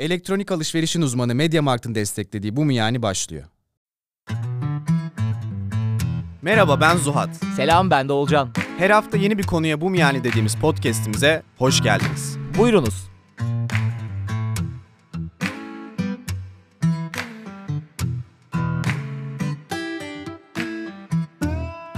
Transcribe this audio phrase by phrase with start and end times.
[0.00, 3.44] Elektronik alışverişin uzmanı MediaMarkt'ın desteklediği Bu mu yani başlıyor.
[6.42, 7.30] Merhaba ben Zuhat.
[7.56, 8.48] Selam ben de Olcan.
[8.78, 12.36] Her hafta yeni bir konuya Bu mu yani dediğimiz podcast'imize hoş geldiniz.
[12.58, 13.10] Buyurunuz.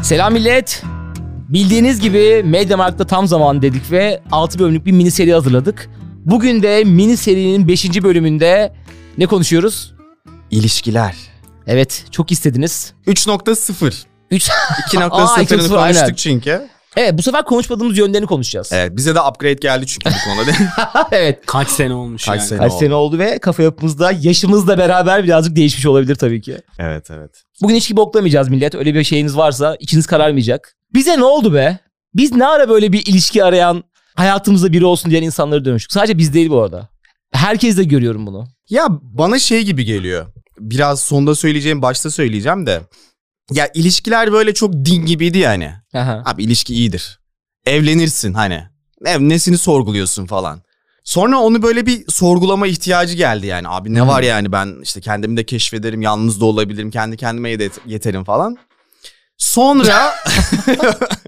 [0.02, 0.82] Selam millet.
[1.48, 5.90] Bildiğiniz gibi Mediamarkt'ta tam zaman dedik ve 6 bölümlük bir mini seri hazırladık.
[6.26, 8.02] Bugün de mini serinin 5.
[8.02, 8.72] bölümünde
[9.18, 9.94] ne konuşuyoruz?
[10.50, 11.14] İlişkiler.
[11.66, 12.92] Evet çok istediniz.
[13.06, 14.04] 3.0.
[14.30, 16.14] 3 2.0'ını Aa, 2.0, konuştuk aynen.
[16.14, 16.68] çünkü.
[16.96, 18.70] Evet bu sefer konuşmadığımız yönlerini konuşacağız.
[18.72, 20.50] Evet bize de upgrade geldi çünkü bu konuda.
[21.12, 21.38] evet.
[21.46, 22.48] Kaç sene olmuş Kaç yani.
[22.48, 22.58] sene?
[22.58, 22.80] Kaç oldu.
[22.80, 26.56] sene oldu ve kafa yapımızda yaşımızla beraber birazcık değişmiş olabilir tabii ki.
[26.78, 27.30] evet evet.
[27.62, 28.74] Bugün hiç gibi boklamayacağız millet.
[28.74, 30.74] Öyle bir şeyiniz varsa içiniz kararmayacak.
[30.94, 31.78] Bize ne oldu be?
[32.14, 33.84] Biz ne ara böyle bir ilişki arayan
[34.16, 35.92] hayatımızda biri olsun diyen insanları dönüştük.
[35.92, 36.88] Sadece biz değil bu arada.
[37.32, 38.46] Herkes de görüyorum bunu.
[38.70, 40.26] Ya bana şey gibi geliyor.
[40.58, 42.80] Biraz sonda söyleyeceğim başta söyleyeceğim de.
[43.52, 45.72] Ya ilişkiler böyle çok din gibiydi yani.
[45.94, 46.22] Aha.
[46.26, 47.20] Abi ilişki iyidir.
[47.66, 48.64] Evlenirsin hani.
[49.00, 50.62] Ne, nesini sorguluyorsun falan.
[51.04, 53.68] Sonra onu böyle bir sorgulama ihtiyacı geldi yani.
[53.68, 54.06] Abi ne Hı.
[54.06, 58.56] var yani ben işte kendimi de keşfederim, yalnız da olabilirim, kendi kendime yet- yeterim falan.
[59.38, 60.14] Sonra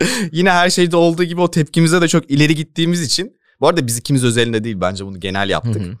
[0.32, 3.40] yine her şeyde olduğu gibi o tepkimize de çok ileri gittiğimiz için.
[3.60, 5.82] Bu arada biz ikimiz özelinde değil bence bunu genel yaptık.
[5.82, 5.94] Hı hı.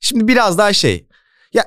[0.00, 1.06] Şimdi biraz daha şey.
[1.52, 1.64] Ya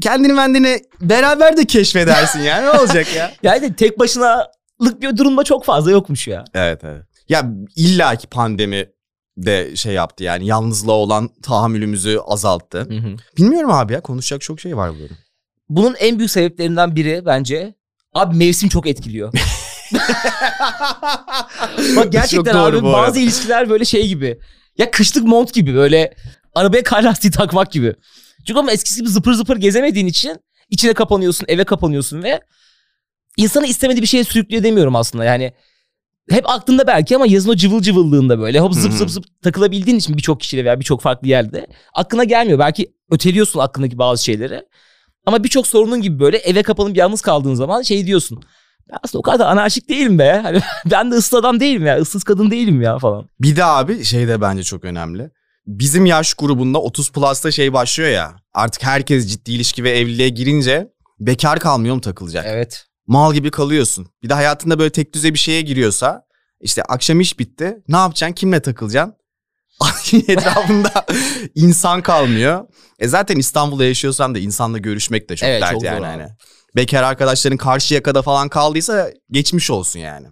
[0.00, 3.32] kendini kendine beraber de keşfedersin yani ne olacak ya?
[3.42, 6.44] Yani tek başınalık bir durumda çok fazla yokmuş ya.
[6.54, 7.02] Evet evet.
[7.28, 8.88] Ya illaki pandemi
[9.36, 12.88] de şey yaptı yani yalnızlığa olan tahammülümüzü azalttı.
[13.38, 15.14] Bilmiyorum abi ya konuşacak çok şey var burada.
[15.68, 17.74] Bunun en büyük sebeplerinden biri bence
[18.14, 19.32] abi mevsim çok etkiliyor.
[21.96, 24.38] Bak gerçekten Çok abi bazı ilişkiler böyle şey gibi.
[24.78, 26.14] Ya kışlık mont gibi böyle
[26.54, 27.94] arabaya kar lastiği takmak gibi.
[28.46, 30.36] Çünkü ama eskisi gibi zıpır zıpır gezemediğin için
[30.70, 32.40] içine kapanıyorsun, eve kapanıyorsun ve
[33.36, 35.24] insanı istemediği bir şeye sürüklüyor demiyorum aslında.
[35.24, 35.52] Yani
[36.30, 40.16] hep aklında belki ama yazın o cıvıl cıvıllığında böyle hop zıp zıp zıp takılabildiğin için
[40.16, 42.58] birçok kişiyle veya birçok farklı yerde aklına gelmiyor.
[42.58, 44.62] Belki öteliyorsun aklındaki bazı şeyleri.
[45.26, 48.42] Ama birçok sorunun gibi böyle eve kapanıp yalnız kaldığın zaman şey diyorsun.
[48.90, 50.40] Ben aslında o kadar da anarşik değilim be.
[50.42, 50.60] Hani
[50.90, 51.98] ben de ıssız adam değilim ya.
[51.98, 53.28] ıssız kadın değilim ya falan.
[53.40, 55.30] Bir de abi şey de bence çok önemli.
[55.66, 58.36] Bizim yaş grubunda 30 plus'ta şey başlıyor ya.
[58.54, 60.88] Artık herkes ciddi ilişki ve evliliğe girince
[61.20, 62.44] bekar kalmıyor mu takılacak?
[62.48, 62.86] Evet.
[63.06, 64.06] Mal gibi kalıyorsun.
[64.22, 66.22] Bir de hayatında böyle tek düze bir şeye giriyorsa
[66.60, 67.76] işte akşam iş bitti.
[67.88, 68.34] Ne yapacaksın?
[68.34, 69.14] Kimle takılacaksın?
[70.28, 71.06] Etrafında
[71.54, 72.66] insan kalmıyor.
[72.98, 75.98] E zaten İstanbul'da yaşıyorsan da insanla görüşmek de çok Evet, dert çok yani.
[75.98, 76.28] zor Hani.
[76.76, 76.82] Abi.
[76.82, 80.26] Bekar arkadaşların karşı yakada falan kaldıysa geçmiş olsun yani.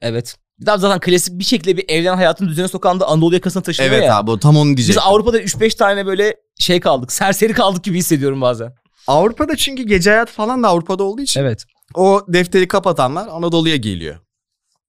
[0.00, 0.36] Evet.
[0.66, 4.04] Daha zaten klasik bir şekilde bir evlen hayatını düzene sokan da Anadolu yakasına taşınıyor Evet
[4.04, 4.16] ya.
[4.16, 5.02] abi o tam onu Biz diyecektim.
[5.06, 7.12] Avrupa'da 3-5 tane böyle şey kaldık.
[7.12, 8.74] Serseri kaldık gibi hissediyorum bazen.
[9.06, 11.64] Avrupa'da çünkü gece hayat falan da Avrupa'da olduğu için Evet.
[11.94, 14.16] o defteri kapatanlar Anadolu'ya geliyor.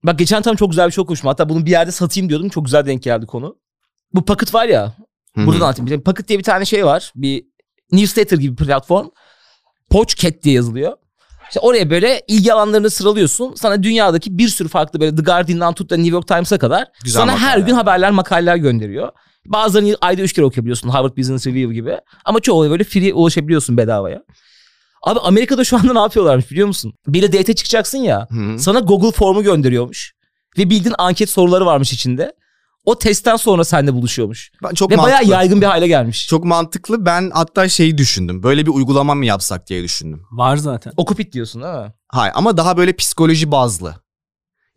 [0.04, 1.28] Bak geçen tam çok güzel bir şey okumuşum.
[1.28, 2.50] Hatta bunu bir yerde satayım diyordum.
[2.50, 3.58] Çok güzel denk geldi konu.
[4.14, 4.96] Bu Pocket var ya.
[5.36, 5.46] Hı hı.
[5.46, 6.04] Buradan anlatayım.
[6.04, 7.12] Pocket diye bir tane şey var.
[7.16, 7.46] Bir
[7.92, 9.08] newsletter gibi bir platform.
[9.94, 10.94] Pochcat diye yazılıyor.
[11.48, 13.56] İşte oraya böyle ilgi alanlarını sıralıyorsun.
[13.56, 17.22] Sana dünyadaki bir sürü farklı böyle The Guardian'dan tut da New York Times'a kadar Güzel
[17.22, 19.12] sana her gün haberler, makaleler gönderiyor.
[19.46, 20.90] Bazılarını ayda üç kere okuyabiliyorsun.
[20.90, 21.98] Harvard Business Review gibi.
[22.26, 24.24] Ama çoğu böyle free ulaşabiliyorsun bedavaya.
[25.04, 26.94] Abi Amerika'da şu anda ne yapıyorlarmış biliyor musun?
[27.08, 28.28] Biriyle date çıkacaksın ya.
[28.32, 28.60] Hı.
[28.60, 30.14] Sana Google formu gönderiyormuş.
[30.58, 32.34] Ve bildiğin anket soruları varmış içinde.
[32.86, 34.52] O testten sonra seninle buluşuyormuş.
[34.64, 35.18] Ben çok Ve mantıklı.
[35.20, 36.28] bayağı yaygın bir hale gelmiş.
[36.28, 37.06] Çok mantıklı.
[37.06, 38.44] Ben hatta şeyi düşündüm.
[38.44, 40.22] Böyle bir uygulama mı yapsak diye düşündüm.
[40.32, 40.94] Var zaten.
[40.98, 41.94] Okupit diyorsun değil mi?
[42.08, 43.96] Hayır ama daha böyle psikoloji bazlı.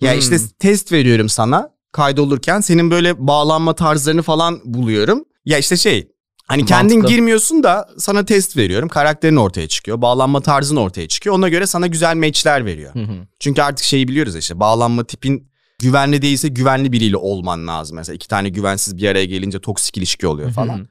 [0.01, 0.19] Ya Hmm.
[0.19, 5.25] işte test veriyorum sana kaydolurken senin böyle bağlanma tarzlarını falan buluyorum.
[5.45, 6.09] Ya işte şey
[6.49, 7.15] hani kendin Mantıklı.
[7.17, 8.89] girmiyorsun da sana test veriyorum.
[8.89, 10.03] Karakterin ortaya çıkıyor.
[10.03, 11.37] Bağlanma tarzın ortaya çıkıyor.
[11.37, 12.95] Ona göre sana güzel matchler veriyor.
[12.95, 13.27] Hı hı.
[13.41, 15.49] Çünkü artık şeyi biliyoruz işte bağlanma tipin
[15.79, 17.97] güvenli değilse güvenli biriyle olman lazım.
[17.97, 20.79] Mesela iki tane güvensiz bir araya gelince toksik ilişki oluyor falan.
[20.79, 20.87] Hı hı.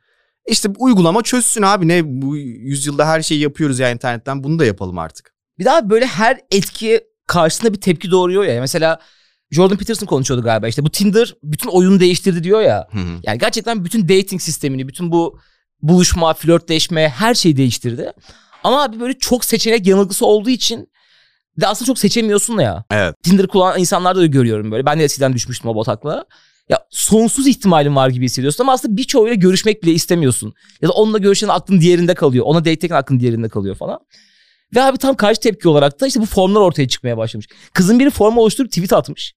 [0.48, 4.98] İşte uygulama çözsün abi ne bu yüzyılda her şeyi yapıyoruz ya internetten bunu da yapalım
[5.00, 5.34] artık.
[5.60, 8.62] Bir daha böyle her etki karşısında bir tepki doğuruyor ya.
[8.62, 9.00] Mesela
[9.52, 12.88] Jordan Peterson konuşuyordu galiba işte bu Tinder bütün oyunu değiştirdi diyor ya.
[12.92, 13.20] Hı hı.
[13.24, 15.40] Yani gerçekten bütün dating sistemini, bütün bu
[15.82, 18.12] buluşma, flörtleşme her şeyi değiştirdi.
[18.64, 20.88] Ama abi böyle çok seçenek yanılgısı olduğu için
[21.62, 22.84] de aslında çok seçemiyorsun ya.
[22.92, 23.16] Evet.
[23.24, 24.86] Tinder kullanan insanlarda da görüyorum böyle.
[24.86, 26.26] Ben de eskiden düşmüştüm o bataklığa.
[26.70, 30.54] Ya sonsuz ihtimalin var gibi hissediyorsun ama aslında birçoğuyla görüşmek bile istemiyorsun.
[30.82, 32.46] Ya da onunla görüşen aklın diğerinde kalıyor.
[32.48, 34.00] Ona date'teyken aklın diğerinde kalıyor falan.
[34.76, 37.48] Ve abi tam karşı tepki olarak da işte bu formlar ortaya çıkmaya başlamış.
[37.74, 39.34] Kızın biri formu oluşturup tweet atmış.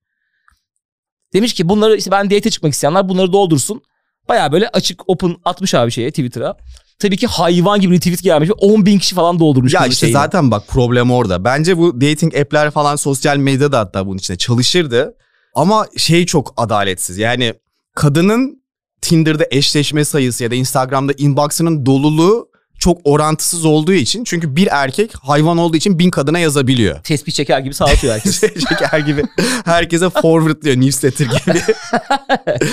[1.32, 3.82] Demiş ki bunları işte ben date'e çıkmak isteyenler bunları doldursun.
[4.28, 6.56] Baya böyle açık open atmış abi şeye Twitter'a.
[6.98, 8.48] Tabii ki hayvan gibi retweet gelmiş.
[8.48, 9.74] ve 10 bin kişi falan doldurmuş.
[9.74, 10.12] Ya işte şeyini.
[10.12, 11.44] zaten bak problem orada.
[11.44, 15.14] Bence bu dating app'ler falan sosyal medyada da hatta bunun içine çalışırdı.
[15.54, 17.18] Ama şey çok adaletsiz.
[17.18, 17.54] Yani
[17.94, 18.62] kadının
[19.00, 22.48] Tinder'da eşleşme sayısı ya da Instagram'da inbox'ının doluluğu
[22.78, 24.24] çok orantısız olduğu için.
[24.24, 27.02] Çünkü bir erkek hayvan olduğu için bin kadına yazabiliyor.
[27.02, 28.40] Tespih çeker gibi sağlatıyor herkes.
[28.40, 29.22] Şeker gibi
[29.64, 31.62] herkese forwardlıyor newsletter gibi.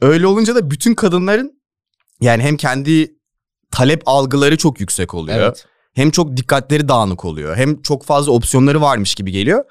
[0.00, 1.60] Öyle olunca da bütün kadınların
[2.20, 3.14] yani hem kendi
[3.70, 5.38] talep algıları çok yüksek oluyor.
[5.38, 5.66] evet.
[5.94, 7.56] Hem çok dikkatleri dağınık oluyor.
[7.56, 9.64] Hem çok fazla opsiyonları varmış gibi geliyor.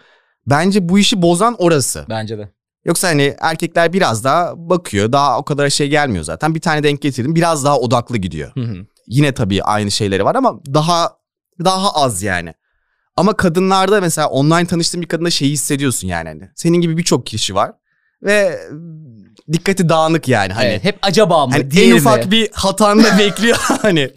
[0.47, 2.05] Bence bu işi bozan orası.
[2.09, 2.51] Bence de.
[2.85, 5.11] Yoksa hani erkekler biraz daha bakıyor.
[5.11, 6.55] Daha o kadar şey gelmiyor zaten.
[6.55, 7.35] Bir tane denk getirdim.
[7.35, 8.51] Biraz daha odaklı gidiyor.
[8.53, 8.75] Hı hı.
[9.07, 11.17] Yine tabii aynı şeyleri var ama daha
[11.63, 12.53] daha az yani.
[13.15, 16.49] Ama kadınlarda mesela online tanıştığın bir kadında şeyi hissediyorsun yani hani.
[16.55, 17.71] Senin gibi birçok kişi var
[18.23, 18.59] ve
[19.51, 20.65] dikkati dağınık yani hani.
[20.67, 21.51] Evet, hep acaba mı?
[21.53, 21.99] Hani değil en mi?
[21.99, 24.09] ufak bir hatanda bekliyor hani.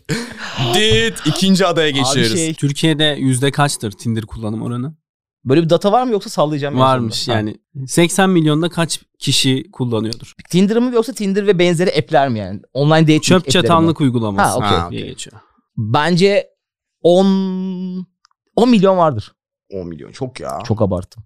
[0.75, 2.33] Dit ikinci adaya Abi geçiyoruz.
[2.33, 4.95] şey, Türkiye'de yüzde kaçtır Tinder kullanım oranı?
[5.45, 6.79] böyle bir data var mı yoksa sallayacağım?
[6.79, 7.43] Varmış sonunda?
[7.43, 7.55] Ha.
[7.75, 10.33] yani 80 milyonda kaç kişi kullanıyordur?
[10.51, 12.61] Tinder mı yoksa Tinder ve benzeri app'ler mi yani?
[12.73, 13.53] Online dating Çöp mi?
[13.53, 14.69] çatanlık uygulaması Ha, okey.
[14.69, 15.11] Ha, diye okey.
[15.13, 15.37] geçiyor.
[15.77, 16.49] Bence
[17.03, 18.07] 10
[18.57, 19.33] 10 milyon vardır.
[19.73, 20.59] 10 milyon çok ya.
[20.69, 21.25] Çok abarttım.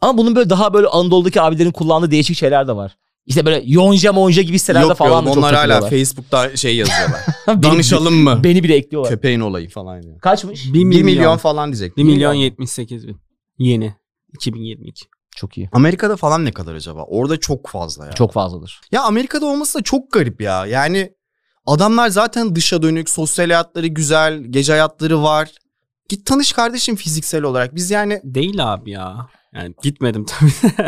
[0.00, 2.96] Ama bunun böyle daha böyle Anadolu'daki abilerin kullandığı değişik şeyler de var.
[3.30, 5.90] İşte böyle yonca monja gibi sitelerde Yok falan yok da çok onlar hala takılıyorlar.
[5.90, 7.20] Facebook'ta şey yazıyorlar.
[7.48, 8.40] Beni- Danışalım mı?
[8.44, 9.10] Beni bile ekliyorlar.
[9.10, 10.20] Köpeğin olayı falan diyor.
[10.20, 10.66] Kaçmış?
[10.66, 11.96] 1 1 milyon, milyon, falan diyecek.
[11.96, 13.16] 1 milyon 78 bin.
[13.58, 13.94] Yeni.
[14.34, 15.04] 2022.
[15.36, 15.68] Çok iyi.
[15.72, 17.02] Amerika'da falan ne kadar acaba?
[17.02, 18.12] Orada çok fazla ya.
[18.12, 18.80] Çok fazladır.
[18.92, 20.66] Ya Amerika'da olması da çok garip ya.
[20.66, 21.12] Yani
[21.66, 25.50] adamlar zaten dışa dönük, sosyal hayatları güzel, gece hayatları var.
[26.08, 27.74] Git tanış kardeşim fiziksel olarak.
[27.74, 29.28] Biz yani Değil abi ya.
[29.54, 30.52] Yani gitmedim tabii.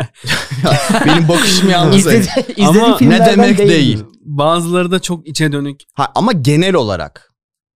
[1.05, 1.97] benim bakışım yalnız.
[1.97, 4.03] İzledi, izlediğim Ama ne demek değil.
[4.21, 5.81] Bazıları da çok içe dönük.
[5.93, 7.33] Ha, ama genel olarak.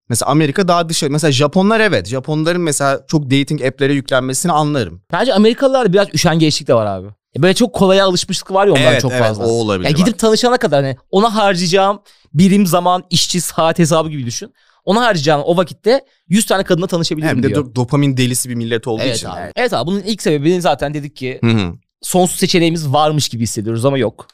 [0.09, 1.09] Mesela Amerika daha dışa.
[1.09, 2.07] Mesela Japonlar evet.
[2.07, 5.01] Japonların mesela çok dating app'lere yüklenmesini anlarım.
[5.11, 7.07] Bence Amerikalılarda biraz üşengeçlik de var abi.
[7.37, 9.45] E Böyle çok kolaya alışmışlık var ya ondan evet çok evet fazla.
[9.45, 9.89] o olabilir.
[9.89, 9.97] Ya bak.
[9.97, 11.99] gidip tanışana kadar hani ona harcayacağım
[12.33, 14.53] birim zaman, işçi, saat hesabı gibi düşün.
[14.87, 17.65] Ona harcayacağım o vakitte 100 tane kadınla tanışabilirim Hem de diyor.
[17.65, 19.27] do- dopamin delisi bir millet olduğu evet için.
[19.27, 19.39] abi.
[19.55, 21.73] Evet abi bunun ilk sebebini zaten dedik ki Hı hı.
[22.01, 24.27] sonsuz seçeneğimiz varmış gibi hissediyoruz ama yok.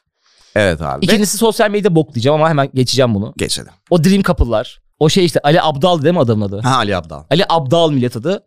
[0.55, 1.01] Evet abi.
[1.07, 3.33] Ve İkincisi sosyal medya bok diyeceğim ama hemen geçeceğim bunu.
[3.37, 3.71] geçelim.
[3.89, 4.81] O Dream Couple'lar.
[4.99, 6.59] O şey işte Ali Abdal değil mi adamın adı?
[6.61, 7.23] Ha Ali Abdal.
[7.31, 8.43] Ali Abdal millet adı.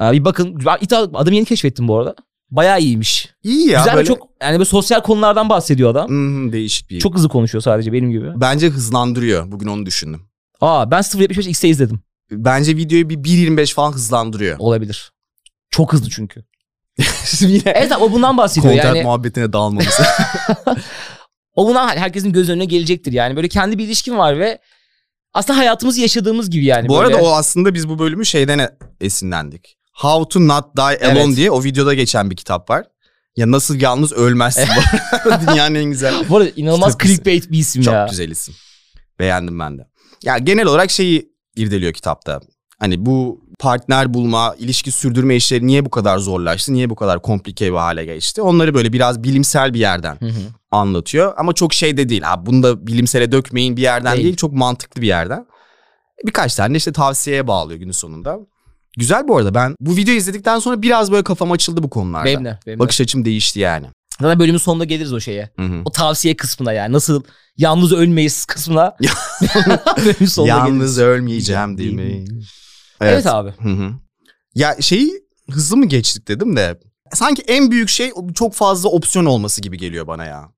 [0.00, 0.78] Ee, bir bakın ben
[1.14, 2.14] adamı yeni keşfettim bu arada.
[2.50, 3.28] Bayağı iyiymiş.
[3.42, 4.06] İyi ya Güzel ve böyle.
[4.08, 6.08] çok yani böyle sosyal konulardan bahsediyor adam.
[6.10, 7.00] Hı hı, değişik bir.
[7.00, 8.26] Çok hızlı konuşuyor sadece benim gibi.
[8.36, 9.52] Bence hızlandırıyor.
[9.52, 10.22] Bugün onu düşündüm.
[10.64, 12.00] Aa ben 0.75 X'te izledim.
[12.30, 14.56] Bence videoyu bir 1.25 falan hızlandırıyor.
[14.58, 15.12] Olabilir.
[15.70, 16.44] Çok hızlı çünkü.
[17.40, 19.04] Yine Evet o bundan bahsediyor content yani.
[19.04, 19.86] muhabbetine dalmamız.
[21.56, 23.36] O bundan herkesin göz önüne gelecektir yani.
[23.36, 24.58] Böyle kendi bir ilişkin var ve
[25.34, 26.88] aslında hayatımızı yaşadığımız gibi yani.
[26.88, 27.14] bu böyle.
[27.16, 28.70] arada o aslında biz bu bölümü şeyden e-
[29.00, 29.76] esinlendik.
[29.92, 31.36] How to Not Die Alone Evet.
[31.36, 32.84] diye o videoda geçen bir kitap var.
[33.36, 34.68] Ya nasıl yalnız ölmezsin.
[35.24, 35.30] bu.
[35.50, 36.14] Dünyanın en güzel.
[36.28, 38.06] Bu arada inanılmaz clickbait bir isim Çok ya.
[38.10, 38.54] güzel isim.
[39.18, 39.86] Beğendim ben de.
[40.22, 42.40] Ya genel olarak şeyi irdeliyor kitapta.
[42.78, 46.72] Hani bu partner bulma, ilişki sürdürme işleri niye bu kadar zorlaştı?
[46.72, 48.42] Niye bu kadar komplike bir hale geçti?
[48.42, 50.40] Onları böyle biraz bilimsel bir yerden Hı hı.
[50.70, 51.34] anlatıyor.
[51.36, 52.22] Ama çok şey de değil.
[52.22, 54.24] Ha, bunu da bilimsele dökmeyin bir yerden Değil.
[54.24, 54.36] değil.
[54.36, 55.46] Çok mantıklı bir yerden.
[56.26, 58.38] Birkaç tane işte tavsiyeye bağlıyor günün sonunda.
[58.96, 62.24] Güzel bu arada ben bu videoyu izledikten sonra biraz böyle kafam açıldı bu konularda.
[62.24, 62.58] Benim de.
[62.66, 62.82] Benim de.
[62.82, 63.86] Bakış açım değişti yani.
[64.20, 65.50] Zaten bölümün sonunda geliriz o şeye.
[65.58, 65.82] Hı hı.
[65.84, 66.92] O tavsiye kısmına yani.
[66.92, 67.22] Nasıl
[67.56, 68.96] yalnız ölmeyiz kısmına.
[69.96, 70.98] bölümün sonunda Yalnız geliriz.
[70.98, 72.24] ölmeyeceğim değil mi?
[73.00, 73.26] Evet.
[73.26, 73.50] abi.
[73.62, 73.90] Hı hı.
[74.54, 75.12] Ya şeyi
[75.50, 76.80] hızlı mı geçtik dedim de
[77.12, 80.48] sanki en büyük şey çok fazla opsiyon olması gibi geliyor bana ya.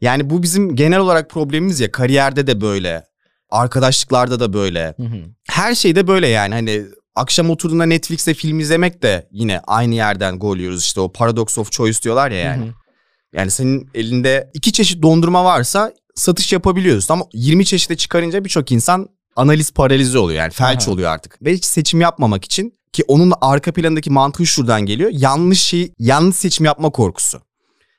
[0.00, 3.04] Yani bu bizim genel olarak problemimiz ya kariyerde de böyle,
[3.50, 4.94] arkadaşlıklarda da böyle.
[4.96, 5.16] Hı hı.
[5.48, 10.56] Her şeyde böyle yani hani akşam oturduğunda Netflix'te film izlemek de yine aynı yerden gol
[10.56, 12.64] yiyoruz işte o paradox of choice diyorlar ya yani.
[12.64, 12.74] Hı hı.
[13.32, 19.08] Yani senin elinde iki çeşit dondurma varsa satış yapabiliyorsun ama 20 çeşide çıkarınca birçok insan
[19.36, 20.90] analiz paralizi oluyor yani felç Aha.
[20.90, 21.42] oluyor artık.
[21.42, 25.10] Ve hiç seçim yapmamak için ki onun arka planındaki mantığı şuradan geliyor.
[25.12, 27.40] Yanlış şey, yanlış seçim yapma korkusu.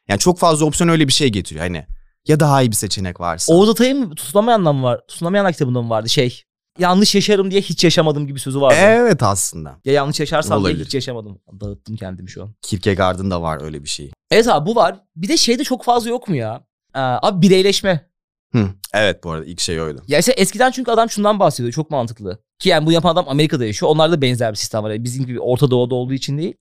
[0.08, 1.86] Yani çok fazla opsiyon öyle bir şey getiriyor hani.
[2.28, 3.54] Ya daha iyi bir seçenek varsa.
[3.54, 4.16] Oğuz Atay'ın?
[4.16, 5.00] Tutunamayan'dan mı var?
[5.08, 6.44] Tutunamayan kitabında mı vardı şey?
[6.82, 8.76] Yanlış yaşarım diye hiç yaşamadım gibi sözü vardı.
[8.80, 9.80] Evet aslında.
[9.86, 10.86] Ya yanlış yaşarsam diye Olabilir.
[10.86, 11.40] hiç yaşamadım.
[11.60, 12.50] Dağıttım kendimi şu an.
[12.62, 14.12] Kierkegaard'ın da var öyle bir şey.
[14.32, 15.00] Evet abi bu var.
[15.16, 16.64] Bir de şeyde çok fazla yok mu ya?
[16.96, 18.10] Ee, abi bireyleşme.
[18.52, 18.70] Hı.
[18.94, 20.04] Evet bu arada ilk şey oydu.
[20.08, 21.74] Ya işte eskiden çünkü adam şundan bahsediyor.
[21.74, 22.40] Çok mantıklı.
[22.60, 23.92] Ki yani bu yapan adam Amerika'da yaşıyor.
[23.92, 24.90] Onlarda benzer bir sistem var.
[24.92, 26.54] Yani bizim gibi Orta Doğu'da olduğu için değil.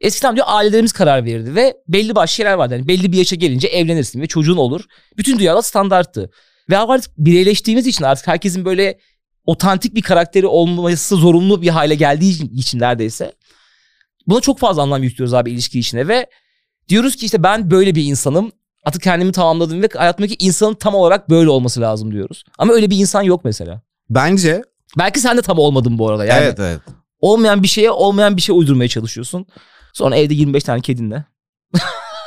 [0.00, 2.74] Eskiden diyor ailelerimiz karar verirdi ve belli başlı şeyler vardı.
[2.74, 4.84] Yani belli bir yaşa gelince evlenirsin ve çocuğun olur.
[5.16, 6.30] Bütün dünyada standarttı.
[6.70, 8.98] Ve artık bireyleştiğimiz için artık herkesin böyle
[9.44, 13.32] otantik bir karakteri olması zorunlu bir hale geldiği için neredeyse.
[14.26, 16.26] Buna çok fazla anlam yüklüyoruz abi ilişki içine ve
[16.88, 18.52] diyoruz ki işte ben böyle bir insanım.
[18.84, 22.44] Artık kendimi tamamladım ve hayatımdaki insanın tam olarak böyle olması lazım diyoruz.
[22.58, 23.82] Ama öyle bir insan yok mesela.
[24.10, 24.62] Bence
[24.98, 26.24] Belki sen de tam olmadın bu arada.
[26.24, 26.80] Yani evet evet.
[27.20, 29.46] olmayan bir şeye olmayan bir şey uydurmaya çalışıyorsun.
[29.92, 31.24] Sonra evde 25 tane kedinle.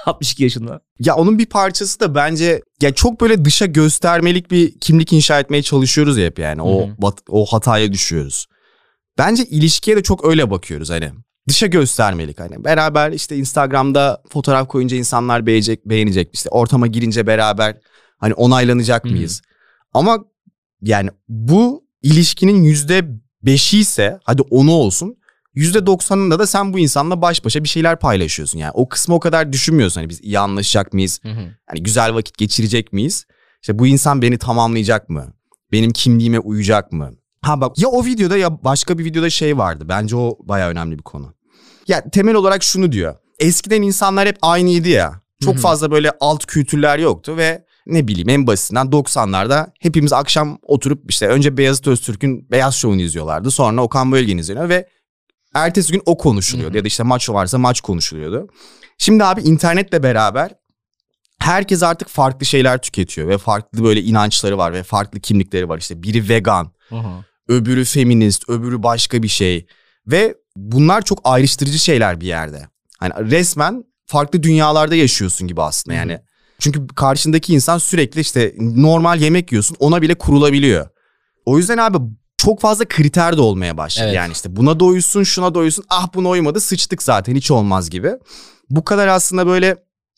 [0.08, 0.82] 62 yaşında.
[1.00, 5.64] Ya onun bir parçası da bence ya çok böyle dışa göstermelik bir kimlik inşa etmeye
[5.64, 6.62] çalışıyoruz ya hep yani.
[6.62, 8.46] O bat- o hataya düşüyoruz.
[9.18, 11.12] Bence ilişkiye de çok öyle bakıyoruz hani.
[11.50, 12.64] Dışa göstermelik hani.
[12.64, 16.30] Beraber işte Instagram'da fotoğraf koyunca insanlar beğenecek, beğenecek.
[16.34, 17.78] İşte ortama girince beraber
[18.18, 19.14] hani onaylanacak Hı hı.
[19.14, 19.42] mıyız?
[19.94, 20.20] Ama
[20.82, 23.10] yani bu ilişkinin yüzde
[23.44, 25.16] beşi ise hadi onu olsun.
[25.58, 28.60] Yüzde doksanında da sen bu insanla baş başa bir şeyler paylaşıyorsun.
[28.60, 30.02] Yani o kısmı o kadar düşünmüyorsun.
[30.02, 31.22] Hani biz iyi anlaşacak mıyız?
[31.68, 33.26] Hani güzel vakit geçirecek miyiz?
[33.62, 35.34] İşte bu insan beni tamamlayacak mı?
[35.72, 37.12] Benim kimliğime uyacak mı?
[37.42, 39.86] Ha bak ya o videoda ya başka bir videoda şey vardı.
[39.90, 41.34] Bence o baya önemli bir konu.
[41.88, 43.16] Ya temel olarak şunu diyor.
[43.40, 45.22] Eskiden insanlar hep aynıydı ya.
[45.44, 45.62] Çok Hı hı.
[45.62, 51.28] fazla böyle alt kültürler yoktu ve ne bileyim en basitinden 90'larda hepimiz akşam oturup işte
[51.28, 53.52] önce Beyazıt Öztürk'ün Beyaz Şov'unu izliyorlardı.
[53.52, 54.88] Sonra Okan Bölgen izliyorlar ve
[55.54, 56.70] ertesi gün o konuşuluyordu.
[56.70, 56.78] Hı hı.
[56.78, 58.48] Ya da işte maç varsa maç konuşuluyordu.
[58.98, 60.52] Şimdi abi internetle beraber
[61.40, 65.78] herkes artık farklı şeyler tüketiyor ve farklı böyle inançları var ve farklı kimlikleri var.
[65.78, 66.72] İşte biri vegan,
[67.48, 69.68] öbürü feminist, öbürü başka bir şey
[70.08, 72.68] ve bunlar çok ayrıştırıcı şeyler bir yerde.
[73.00, 76.20] Hani resmen farklı dünyalarda yaşıyorsun gibi aslında yani.
[76.60, 80.90] Çünkü karşındaki insan sürekli işte normal yemek yiyorsun ona bile kurulabiliyor.
[81.46, 81.98] O yüzden abi
[82.38, 84.06] çok fazla kriter de olmaya başladı.
[84.06, 84.16] Evet.
[84.16, 85.86] Yani işte buna doyusun, şuna doyusun.
[85.90, 88.12] Ah buna uymadı, sıçtık zaten hiç olmaz gibi.
[88.70, 89.76] Bu kadar aslında böyle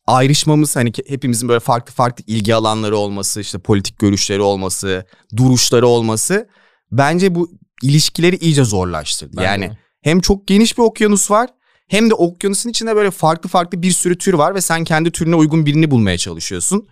[0.08, 5.06] ayrışmamız hani hepimizin böyle farklı farklı ilgi alanları olması, işte politik görüşleri olması,
[5.38, 6.48] duruşları olması
[6.92, 7.52] bence bu
[7.84, 9.38] ilişkileri iyice zorlaştırdı.
[9.38, 9.48] Ben de.
[9.66, 11.50] yani hem çok geniş bir okyanus var
[11.88, 15.36] hem de okyanusun içinde böyle farklı farklı bir sürü tür var ve sen kendi türüne
[15.36, 16.88] uygun birini bulmaya çalışıyorsun.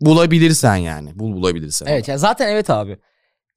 [0.00, 1.18] Bulabilirsen yani.
[1.18, 1.86] Bul bulabilirsen.
[1.86, 2.98] Evet yani zaten evet abi.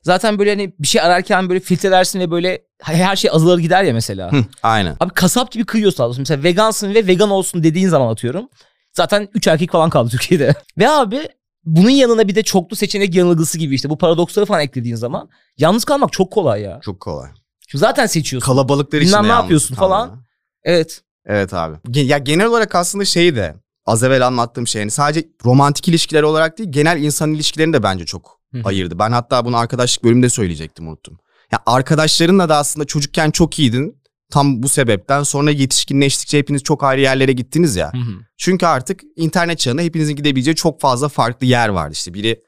[0.06, 3.94] Zaten böyle hani bir şey ararken böyle filtrelersin ve böyle her şey azalır gider ya
[3.94, 4.32] mesela.
[4.32, 4.96] Hı, aynen.
[5.00, 6.20] Abi kasap gibi kıyıyorsun aslında.
[6.20, 8.50] Mesela vegansın ve vegan olsun dediğin zaman atıyorum.
[8.94, 10.54] Zaten 3 erkek falan kaldı Türkiye'de.
[10.78, 11.30] ve abi
[11.64, 15.86] bunun yanına bir de çoklu seçenek yanılgısı gibi işte bu paradoksları falan eklediğin zaman yalnız
[15.86, 16.80] kalmak çok kolay ya.
[16.84, 17.30] Çok kolay.
[17.68, 18.46] Çünkü zaten seçiyorsun.
[18.46, 20.08] Kalabalıklar Bilmem içinde ne yalnız yapıyorsun falan.
[20.08, 20.24] kalma.
[20.64, 21.02] evet.
[21.26, 21.78] Evet abi.
[21.94, 26.58] Ya genel olarak aslında şeyi de az evvel anlattığım şey yani sadece romantik ilişkiler olarak
[26.58, 28.35] değil genel insan ilişkilerini de bence çok.
[28.64, 29.00] Ayırdı.
[29.00, 31.18] Ben hatta bunu arkadaşlık bölümünde söyleyecektim unuttum.
[31.52, 34.02] Ya arkadaşlarınla da aslında çocukken çok iyiydin.
[34.32, 37.94] Tam bu sebepten sonra yetişkinleştikçe hepiniz çok ayrı yerlere gittiniz ya.
[37.94, 38.12] Hı hı.
[38.38, 41.94] Çünkü artık internet çağında hepinizin gidebileceği çok fazla farklı yer vardı.
[41.94, 42.44] İşte biri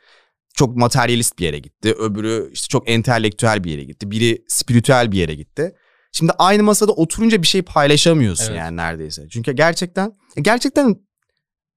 [0.54, 1.94] çok materyalist bir yere gitti.
[1.94, 4.12] Öbürü işte çok entelektüel bir yere gitti.
[4.12, 5.76] Biri spiritüel bir yere gitti.
[6.12, 8.58] Şimdi aynı masada oturunca bir şey paylaşamıyorsun Evet.
[8.58, 9.28] yani neredeyse.
[9.30, 10.12] Çünkü gerçekten
[10.42, 10.96] gerçekten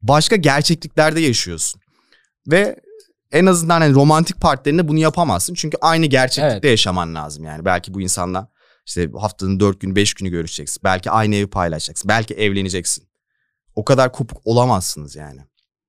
[0.02, 1.80] başka gerçekliklerde yaşıyorsun.
[2.50, 2.76] Ve
[3.32, 5.54] en azından hani romantik partilerinde bunu yapamazsın.
[5.54, 6.64] Çünkü aynı gerçeklikte Evet.
[6.64, 7.64] yaşaman lazım yani.
[7.64, 8.48] Belki bu insanla
[8.86, 10.80] işte haftanın dört gün beş günü görüşeceksin.
[10.84, 12.08] Belki aynı evi paylaşacaksın.
[12.08, 13.04] Belki evleneceksin.
[13.74, 15.40] O kadar kopuk olamazsınız yani.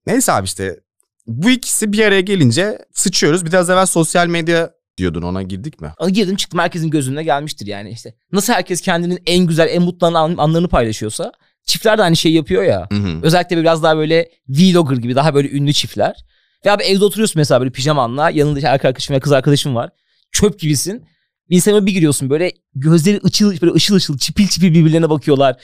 [0.07, 0.79] Neyse abi işte
[1.27, 3.45] bu ikisi bir araya gelince sıçıyoruz.
[3.45, 5.93] Bir de az evvel sosyal medya diyordun ona girdik mi?
[6.12, 8.15] Girdim çıktım herkesin gözüne gelmiştir yani işte.
[8.31, 11.31] Nasıl herkes kendinin en güzel en mutlu an- anlarını paylaşıyorsa
[11.65, 12.88] çiftler de aynı şeyi yapıyor ya.
[12.91, 13.19] Hı hı.
[13.24, 16.25] Özellikle biraz daha böyle vlogger gibi daha böyle ünlü çiftler.
[16.65, 19.89] Ve abi evde oturuyorsun mesela böyle pijamanla yanında işte erkek arkadaşın ve kız arkadaşın var.
[20.32, 21.06] Çöp gibisin.
[21.50, 25.56] Instagram'a bir giriyorsun böyle gözleri ışıl böyle ışıl ışıl çipil çipil birbirlerine bakıyorlar.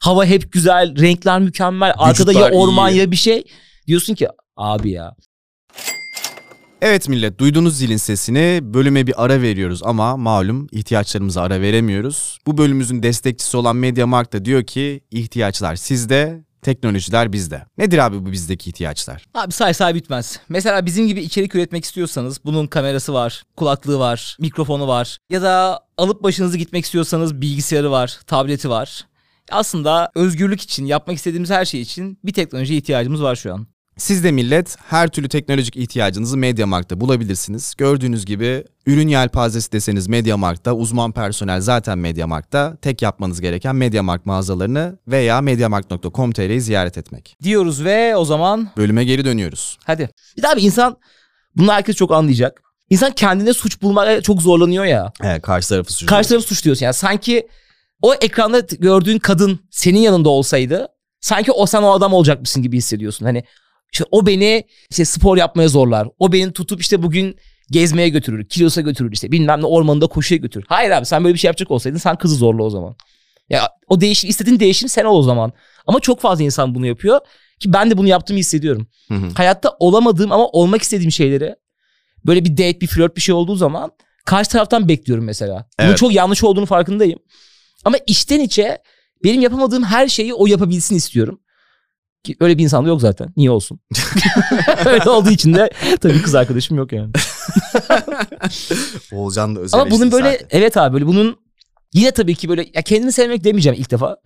[0.00, 1.92] Hava hep güzel, renkler mükemmel.
[1.96, 2.98] Arkada ya Vücutlar orman iyi.
[2.98, 3.44] ya bir şey.
[3.86, 5.16] Diyorsun ki abi ya.
[6.82, 8.60] Evet millet duydunuz zilin sesini.
[8.62, 12.38] Bölüme bir ara veriyoruz ama malum ihtiyaçlarımıza ara veremiyoruz.
[12.46, 17.62] Bu bölümümüzün destekçisi olan Mediamarkt da diyor ki ihtiyaçlar sizde, teknolojiler bizde.
[17.78, 19.24] Nedir abi bu bizdeki ihtiyaçlar?
[19.34, 20.40] Abi say say bitmez.
[20.48, 25.18] Mesela bizim gibi içerik üretmek istiyorsanız bunun kamerası var, kulaklığı var, mikrofonu var.
[25.30, 29.06] Ya da alıp başınızı gitmek istiyorsanız bilgisayarı var, tableti var.
[29.50, 33.66] Aslında özgürlük için, yapmak istediğimiz her şey için bir teknolojiye ihtiyacımız var şu an.
[33.98, 37.74] Siz de millet her türlü teknolojik ihtiyacınızı Mediamarkt'ta bulabilirsiniz.
[37.78, 42.76] Gördüğünüz gibi ürün yelpazesi deseniz Mediamarkt'ta, uzman personel zaten Mediamarkt'ta.
[42.82, 47.36] Tek yapmanız gereken Mediamarkt mağazalarını veya mediamarkt.com.tr'yi ziyaret etmek.
[47.42, 49.78] Diyoruz ve o zaman Bölüme geri dönüyoruz.
[49.84, 50.08] hadi.
[50.36, 50.96] Bir daha bir insan,
[51.56, 52.62] bunu herkes çok anlayacak.
[52.90, 55.12] İnsan kendine suç bulmaya çok zorlanıyor ya.
[55.22, 56.08] Evet karşı tarafı suçluyor.
[56.10, 56.94] Karşı tarafı suçluyorsun yani.
[56.94, 57.46] Sanki
[58.02, 60.88] o ekranda gördüğün kadın senin yanında olsaydı
[61.20, 63.26] sanki o sen o adam olacakmışsın gibi hissediyorsun.
[63.26, 63.44] Hani
[63.96, 66.08] İşte o beni işte spor yapmaya zorlar.
[66.18, 67.36] O beni tutup işte bugün
[67.70, 68.48] gezmeye götürür.
[68.48, 70.66] Kilosa götürür işte bilmem ne ormanında koşuya götürür.
[70.68, 72.96] Hayır abi sen böyle bir şey yapacak olsaydın sen kızı zorla o zaman.
[73.50, 75.52] Ya o değişim istediğin değişim sen ol o zaman.
[75.86, 77.20] Ama çok fazla insan bunu yapıyor.
[77.60, 78.86] Ki ben de bunu yaptığımı hissediyorum.
[79.08, 79.28] Hı hı.
[79.34, 81.54] Hayatta olamadığım ama olmak istediğim şeyleri
[82.26, 83.92] böyle bir date bir flört bir şey olduğu zaman
[84.24, 85.68] karşı taraftan bekliyorum mesela.
[85.78, 85.98] Bunun Evet.
[85.98, 87.18] çok yanlış olduğunu farkındayım.
[87.84, 88.78] Ama içten içe
[89.24, 91.40] benim yapamadığım her şeyi o yapabilsin istiyorum.
[92.26, 93.28] Ki öyle bir insan da yok zaten.
[93.36, 93.80] Niye olsun?
[94.86, 97.12] öyle olduğu için de tabii kız arkadaşım yok yani.
[99.12, 100.46] Oğulcan da özel Ama bunun böyle zaten.
[100.50, 101.36] evet abi böyle bunun
[101.94, 104.16] yine tabii ki böyle ya kendini sevmek demeyeceğim ilk defa.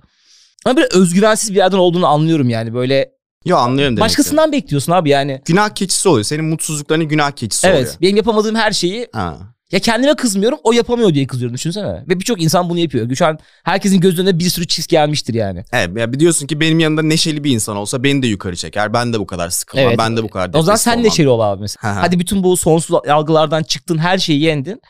[0.64, 3.10] Ama böyle özgüvensiz bir yerden olduğunu anlıyorum yani böyle.
[3.44, 5.42] Yo anlıyorum demek Başkasından bekliyorsun abi yani.
[5.44, 6.24] Günah keçisi oluyor.
[6.24, 7.94] Senin mutsuzluklarının günah keçisi Evet oluyor.
[8.00, 9.38] benim yapamadığım her şeyi Ha.
[9.72, 12.04] Ya kendime kızmıyorum o yapamıyor diye kızıyorum düşünsene.
[12.08, 13.14] Ve birçok insan bunu yapıyor.
[13.16, 15.64] Şu an herkesin göz önüne bir sürü çiz gelmiştir yani.
[15.72, 18.92] Evet ya biliyorsun ki benim yanımda neşeli bir insan olsa beni de yukarı çeker.
[18.92, 19.86] Ben de bu kadar sıkılmam.
[19.88, 19.98] Evet.
[19.98, 21.04] Ben de bu kadar O zaman sen olmam.
[21.04, 22.02] neşeli ol abi mesela.
[22.02, 24.80] Hadi bütün bu sonsuz algılardan çıktın her şeyi yendin.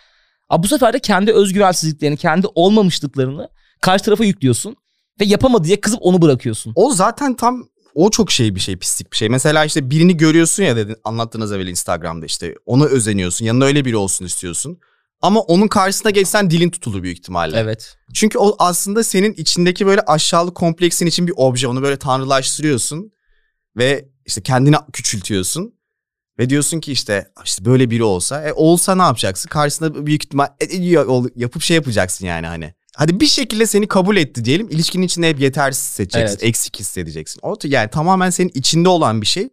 [0.49, 3.49] Ama bu sefer de kendi özgüvensizliklerini, kendi olmamışlıklarını
[3.81, 4.77] karşı tarafa yüklüyorsun.
[5.21, 6.73] Ve yapamadı diye kızıp onu bırakıyorsun.
[6.77, 9.29] O zaten tam o çok şey bir şey pislik bir şey.
[9.29, 13.45] Mesela işte birini görüyorsun ya dedin anlattığınız evvel Instagram'da işte ona özeniyorsun.
[13.45, 14.79] Yanına öyle biri olsun istiyorsun.
[15.23, 17.57] Ama onun karşısına geçsen dilin tutulur büyük ihtimalle.
[17.57, 17.97] Evet.
[18.15, 21.69] Çünkü o aslında senin içindeki böyle aşağılık kompleksin için bir obje.
[21.69, 23.13] Onu böyle tanrılaştırıyorsun
[23.77, 25.75] ve işte kendini küçültüyorsun.
[26.39, 29.49] Ve diyorsun ki işte işte böyle biri olsa e, olsa ne yapacaksın?
[29.49, 30.97] Karşısında büyük ihtimal e, e,
[31.37, 32.75] yapıp şey yapacaksın yani hani.
[33.01, 34.69] Hadi bir şekilde seni kabul etti diyelim.
[34.71, 36.37] İlişkinin içinde hep yetersiz hissedeceksin.
[36.37, 36.45] Evet.
[36.45, 37.41] Eksik hissedeceksin.
[37.43, 39.49] O yani tamamen senin içinde olan bir şey.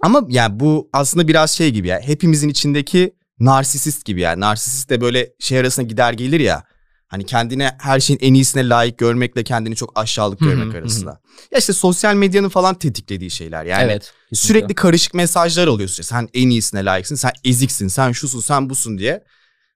[0.00, 2.00] Ama yani bu aslında biraz şey gibi ya.
[2.00, 4.40] Hepimizin içindeki narsisist gibi yani.
[4.40, 6.64] Narsisist de böyle şey arasında gider gelir ya.
[7.08, 11.20] Hani kendine her şeyin en iyisine layık görmekle kendini çok aşağılık görmek arasında.
[11.52, 13.64] Ya işte sosyal medyanın falan tetiklediği şeyler.
[13.64, 14.12] Yani evet.
[14.32, 16.02] sürekli karışık mesajlar alıyorsun.
[16.02, 19.24] Sen en iyisine layıksın, sen eziksin, sen şusun, sen busun diye.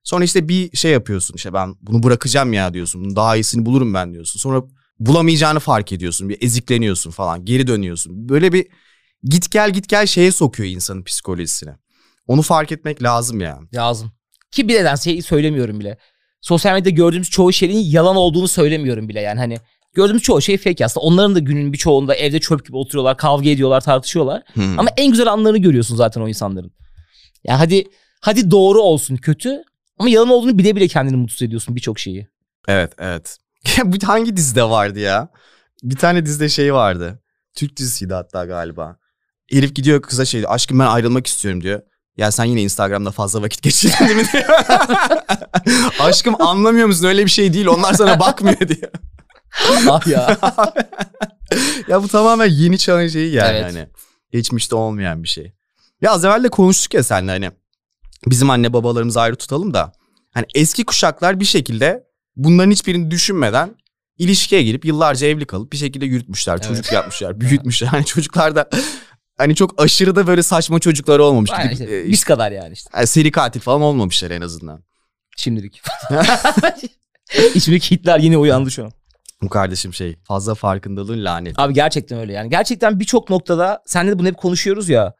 [0.04, 3.04] Sonra işte bir şey yapıyorsun işte ben bunu bırakacağım ya diyorsun.
[3.04, 4.40] Bunun daha iyisini bulurum ben diyorsun.
[4.40, 4.62] Sonra
[4.98, 6.28] bulamayacağını fark ediyorsun.
[6.28, 7.44] Bir ezikleniyorsun falan.
[7.44, 8.28] Geri dönüyorsun.
[8.28, 8.66] Böyle bir
[9.24, 11.76] git gel git gel şeye sokuyor insanın psikolojisine.
[12.26, 13.58] Onu fark etmek lazım ya.
[13.74, 14.12] Lazım.
[14.50, 15.98] Ki bir neden şeyi söylemiyorum bile.
[16.40, 19.58] Sosyal medyada gördüğümüz çoğu şeyin yalan olduğunu söylemiyorum bile yani hani.
[19.94, 21.06] Gördüğümüz çoğu şey fake aslında.
[21.06, 24.42] Onların da günün birçoğunda evde çöp gibi oturuyorlar, kavga ediyorlar, tartışıyorlar.
[24.52, 24.78] Hmm.
[24.78, 26.72] Ama en güzel anlarını görüyorsun zaten o insanların.
[27.44, 27.84] Ya hadi
[28.20, 29.62] hadi doğru olsun kötü
[30.02, 32.28] ama yalan olduğunu bile bile kendini mutsuz ediyorsun birçok şeyi.
[32.68, 33.38] Evet evet.
[33.84, 35.28] Bu hangi dizide vardı ya?
[35.82, 37.22] Bir tane dizide şey vardı.
[37.54, 38.96] Türk dizisiydi hatta galiba.
[39.50, 40.52] Herif gidiyor kıza şey diyor.
[40.52, 41.80] Aşkım ben ayrılmak istiyorum diyor.
[42.16, 44.44] Ya sen yine Instagram'da fazla vakit geçirdin mi diyor.
[46.00, 47.66] Aşkım anlamıyor musun öyle bir şey değil.
[47.66, 48.90] Onlar sana bakmıyor diyor.
[49.90, 50.36] ah ya.
[51.88, 53.64] ya bu tamamen yeni çağın şeyi yani Evet.
[53.64, 53.88] hani.
[54.32, 55.52] Geçmişte olmayan bir şey.
[56.00, 57.50] Ya az evvel de konuştuk ya seninle hani.
[58.26, 59.92] Bizim anne babalarımızı ayrı tutalım da.
[60.34, 62.04] Hani eski kuşaklar bir şekilde
[62.36, 63.76] bunların hiçbirini düşünmeden
[64.18, 66.64] ilişkiye girip yıllarca evli kalıp bir şekilde yürütmüşler, Evet.
[66.68, 67.88] çocuk yapmışlar, büyütmüşler.
[67.88, 68.70] Hani çocuklar da
[69.38, 71.50] hani çok aşırı da böyle saçma çocuklar olmamış.
[71.50, 74.84] Aynen Gidip, işte, e, biz kadar yani işte yani seri katil falan olmamışlar en azından.
[75.36, 75.82] şimdilik.
[77.54, 78.92] İçimdeki Hitler yine uyandı şu an.
[79.42, 81.58] Bu kardeşim şey fazla farkındalığın lanet.
[81.58, 82.50] Abi gerçekten öyle yani.
[82.50, 85.14] Gerçekten birçok noktada senle de bunu hep konuşuyoruz ya.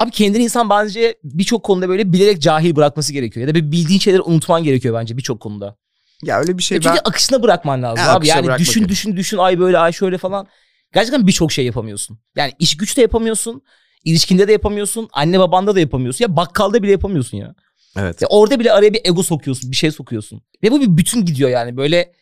[0.00, 3.46] Abi kendini insan bence birçok konuda böyle bilerek cahil bırakması gerekiyor.
[3.48, 5.76] Ya da bir bildiğin şeyleri unutman gerekiyor bence birçok konuda.
[6.22, 7.10] Ya öyle bir şey Ya çünkü ben...
[7.10, 8.26] akışına bırakman lazım Ha, abi.
[8.28, 10.46] Yani düşün düşün düşün ay böyle ay şöyle falan.
[10.94, 12.18] Gerçekten birçok şey yapamıyorsun.
[12.36, 13.62] Yani iş güç de yapamıyorsun.
[14.04, 15.08] ilişkinde de yapamıyorsun.
[15.12, 16.24] Anne babanda da yapamıyorsun.
[16.24, 17.54] Ya bakkalda bile yapamıyorsun ya.
[17.96, 18.22] Evet.
[18.22, 19.70] Ya orada bile araya bir ego sokuyorsun.
[19.70, 20.42] Bir şey sokuyorsun.
[20.62, 21.76] Ve bu bir bütün gidiyor yani.
[21.76, 22.12] Böyle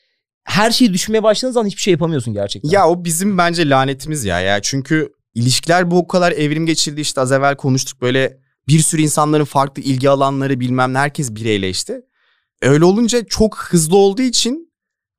[0.44, 2.70] her şeyi düşünmeye başladığın zaman hiçbir şey yapamıyorsun gerçekten.
[2.70, 4.40] Ya o bizim bence lanetimiz ya.
[4.40, 4.62] ya.
[4.62, 9.82] Çünkü ilişkiler bu kadar evrim geçirdi işte az evvel konuştuk böyle bir sürü insanların farklı
[9.82, 12.00] ilgi alanları bilmem ne herkes bireyleşti.
[12.62, 14.72] Öyle olunca çok hızlı olduğu için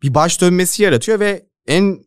[0.04, 2.00] bir baş dönmesi yaratıyor ve en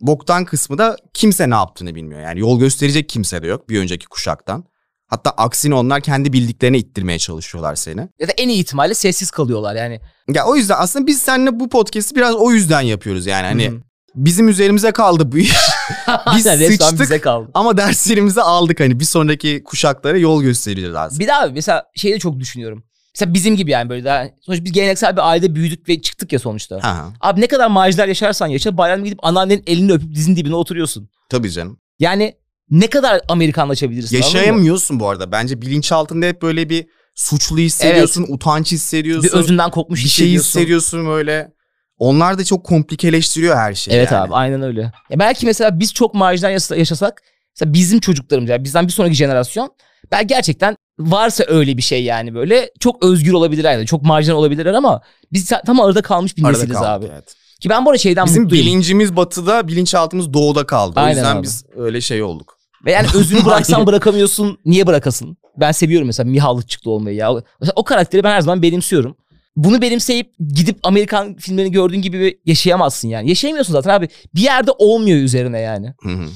[0.00, 2.20] boktan kısmı da kimse ne yaptığını bilmiyor.
[2.20, 4.64] Yani yol gösterecek kimse de yok bir önceki kuşaktan.
[5.06, 8.08] Hatta aksine onlar kendi bildiklerine ittirmeye çalışıyorlar seni.
[8.20, 10.00] Ya da en iyi ihtimalle sessiz kalıyorlar yani.
[10.34, 13.46] Ya o yüzden aslında biz seninle bu podcast'i biraz o yüzden yapıyoruz yani.
[13.46, 13.82] Hani Hı hı.
[14.14, 15.56] Bizim üzerimize kaldı bu iş.
[16.36, 17.00] Biz sıçtık.
[17.00, 17.50] bize kaldı.
[17.54, 21.20] Ama derslerimizi aldık hani bir sonraki kuşaklara yol göstereceğiz aslında.
[21.20, 22.84] Bir daha mesela şeyi de çok düşünüyorum.
[23.14, 26.38] Mesela bizim gibi yani böyle daha sonuçta biz geleneksel bir ailede büyüdük ve çıktık ya
[26.38, 26.78] sonuçta.
[26.82, 31.10] Ha, Abi ne kadar maceralar yaşarsan yaşa bayramda gidip anneannenin elini öpüp dizin dibine oturuyorsun.
[31.28, 31.80] tabii canım.
[31.98, 32.34] Yani
[32.70, 34.16] ne kadar Amerikanlaşabilirsin?
[34.16, 35.32] Yaşayamıyorsun bu arada.
[35.32, 39.30] Bence bilinçaltında hep böyle bir suçlu hissediyorsun, utanç hissediyorsun.
[39.32, 40.48] Bir özünden kopmuş bir şey hissediyorsun.
[40.60, 41.52] hissediyorsun böyle.
[42.00, 44.22] Onlar da çok komplikeleştiriyor her şeyi Evet yani.
[44.24, 44.80] abi aynen öyle.
[45.10, 47.22] Ya belki mesela biz çok marjinal yaşa- yaşasak
[47.56, 49.70] Mesela bizim çocuklarımız yani bizden bir sonraki jenerasyon
[50.12, 54.74] ben gerçekten varsa öyle bir şey yani böyle çok özgür olabilirler yani çok marjinal olabilirler
[54.74, 55.00] ama
[55.32, 57.12] biz tam arada kalmış bir Arada nesiliz kaldık, abi.
[57.14, 57.34] evet.
[57.60, 58.66] Ki ben bu arada şeyden Bizim mutluyum.
[58.66, 60.92] bilincimiz batıda, bilinçaltımız doğuda kaldı.
[60.96, 61.42] O Aynen yüzden abi.
[61.42, 62.56] biz öyle şey olduk.
[62.84, 64.58] Ve yani özünü bıraksan bırakamıyorsun.
[64.64, 65.36] Niye bırakasın?
[65.56, 67.32] Ben seviyorum mesela Mihalı çıktı olmayı ya.
[67.60, 69.16] Mesela o karakteri ben her zaman benimsiyorum.
[69.56, 73.28] Bunu benimseyip gidip Amerikan filmlerini gördüğün gibi yaşayamazsın yani.
[73.28, 74.08] Yaşayamıyorsun zaten abi.
[74.34, 75.94] Bir yerde olmuyor üzerine yani.
[76.02, 76.26] Hı hı.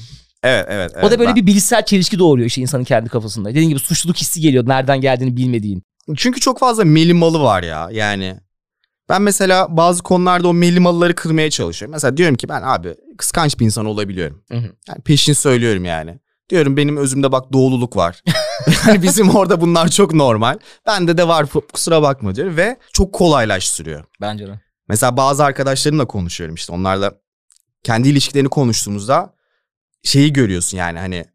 [0.43, 1.05] evet, evet, evet.
[1.05, 3.49] o da böyle Ben- bir bilişsel çelişki doğuruyor işte insanın kendi kafasında.
[3.49, 5.83] Dediğin gibi suçluluk hissi geliyor nereden geldiğini bilmediğin.
[6.17, 8.35] Çünkü çok fazla melimalı var ya yani.
[9.09, 11.91] Ben mesela bazı konularda o melimalıları kırmaya çalışıyorum.
[11.91, 14.43] Mesela diyorum ki ben abi kıskanç bir insan olabiliyorum.
[14.51, 14.71] Hı hı.
[14.87, 16.19] Yani peşin söylüyorum yani.
[16.49, 18.23] Diyorum benim özümde bak doğululuk var.
[18.87, 20.57] yani bizim orada bunlar çok normal.
[20.85, 24.03] Bende de var kusura bakma diyor ve çok kolaylaştırıyor.
[24.21, 24.59] Bence de.
[24.87, 27.13] Mesela bazı arkadaşlarımla konuşuyorum işte onlarla
[27.83, 29.33] kendi ilişkilerini konuştuğumuzda
[30.03, 31.25] şeyi görüyorsun yani hani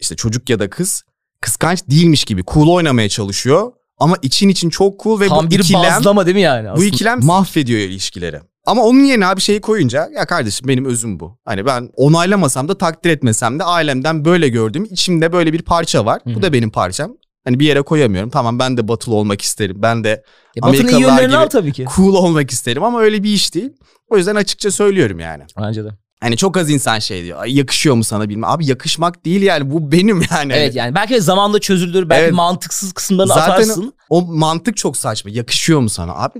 [0.00, 1.04] işte çocuk ya da kız
[1.40, 5.58] kıskanç değilmiş gibi cool oynamaya çalışıyor ama için için çok cool ve Tam bu bir
[5.58, 6.68] ikilem bazlama değil mi yani?
[6.68, 6.86] bu aslında?
[6.86, 8.40] ikilem mahvediyor ilişkileri.
[8.66, 11.38] Ama onun yerine abi şeyi koyunca ya kardeşim benim özüm bu.
[11.44, 16.20] Hani ben onaylamasam da takdir etmesem de ailemden böyle gördüğüm içimde böyle bir parça var.
[16.24, 16.34] Hı hı.
[16.34, 17.12] Bu da benim parçam.
[17.44, 18.30] Hani bir yere koyamıyorum.
[18.30, 19.76] Tamam ben de batılı olmak isterim.
[19.82, 20.22] Ben de Ya
[20.56, 21.86] iyi Amerikalılar gibi- al tabii ki.
[21.96, 23.70] cool olmak isterim ama öyle bir iş değil.
[24.08, 25.42] O yüzden açıkça söylüyorum yani.
[25.60, 25.88] Bence de.
[26.20, 27.44] Hani çok az insan şey diyor.
[27.44, 28.50] Yakışıyor mu sana bilmem.
[28.50, 30.52] Abi yakışmak değil yani bu benim yani.
[30.52, 32.08] Evet yani belki de zamanla çözülür.
[32.08, 32.32] Belki Evet.
[32.32, 33.92] mantıksız kısımlarını Zaten atarsın.
[34.10, 35.30] O mantık çok saçma.
[35.30, 36.14] Yakışıyor mu sana?
[36.14, 36.38] Abi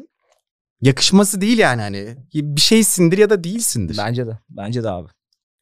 [0.83, 2.17] yakışması değil yani hani.
[2.35, 3.97] Bir şeysindir ya da değilsindir.
[3.99, 4.39] Bence de.
[4.49, 5.09] Bence de abi.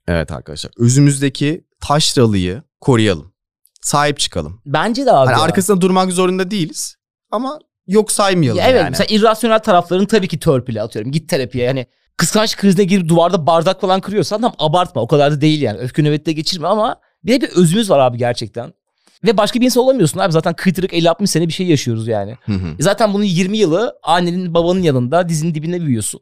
[0.08, 0.72] Evet arkadaşlar.
[0.78, 3.32] Özümüzdeki taşralıyı koruyalım.
[3.82, 4.60] Sahip çıkalım.
[4.66, 5.26] Bence de abi.
[5.26, 5.44] Hani ya.
[5.44, 6.96] arkasında durmak zorunda değiliz.
[7.30, 8.90] Ama yok saymayalım Ya evet yani.
[8.90, 11.12] mesela irrasyonel tarafların tabii ki törpüle atıyorum.
[11.12, 15.40] Git terapiye yani kıskanç krizine girip duvarda bardak falan kırıyorsan tam abartma o kadar da
[15.40, 15.78] değil yani.
[15.78, 18.72] Öfke nöbette geçirme ama bir de bir özümüz var abi gerçekten.
[19.24, 22.36] Ve başka bir insan olamıyorsun abi zaten kıytırık 50-60 sene bir şey yaşıyoruz yani.
[22.46, 22.68] Hı hı.
[22.78, 26.20] E zaten bunun 20 yılı annenin babanın yanında dizinin dibinde büyüyorsun.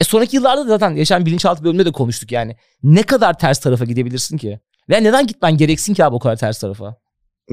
[0.00, 2.56] E sonraki yıllarda da zaten yaşam bilinçaltı bölümünde de konuştuk yani.
[2.82, 4.60] Ne kadar ters tarafa gidebilirsin ki?
[4.90, 6.96] Ve neden gitmen gereksin ki abi o kadar ters tarafa?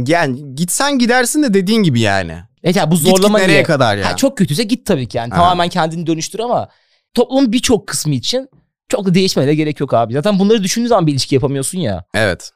[0.08, 2.38] Yani gitsen gidersin de dediğin gibi yani.
[2.63, 3.63] Evet yani bu Git git zorlama nereye niye?
[3.63, 4.12] kadar ya?
[4.12, 5.34] Ha, çok kötüyse git tabii ki yani.
[5.34, 5.39] Aha.
[5.42, 6.70] Tamamen kendini dönüştür ama
[7.13, 8.50] toplumun birçok kısmı için
[8.89, 10.13] çok da değişmene de gerek yok abi.
[10.13, 12.04] Zaten bunları düşündüğün zaman bir ilişki yapamıyorsun ya.
[12.13, 12.52] Evet.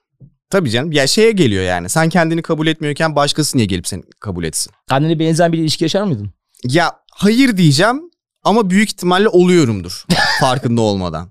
[0.53, 0.91] Tabii canım.
[0.91, 1.89] Ya şeye geliyor yani.
[1.89, 4.73] Sen kendini kabul etmiyorken başkası niye gelip seni kabul etsin?
[4.89, 6.31] Kendine benzeyen bir ilişki yaşar mıydın?
[6.63, 8.01] Ya hayır diyeceğim
[8.43, 10.05] ama büyük ihtimalle oluyorumdur
[10.39, 11.29] farkında olmadan.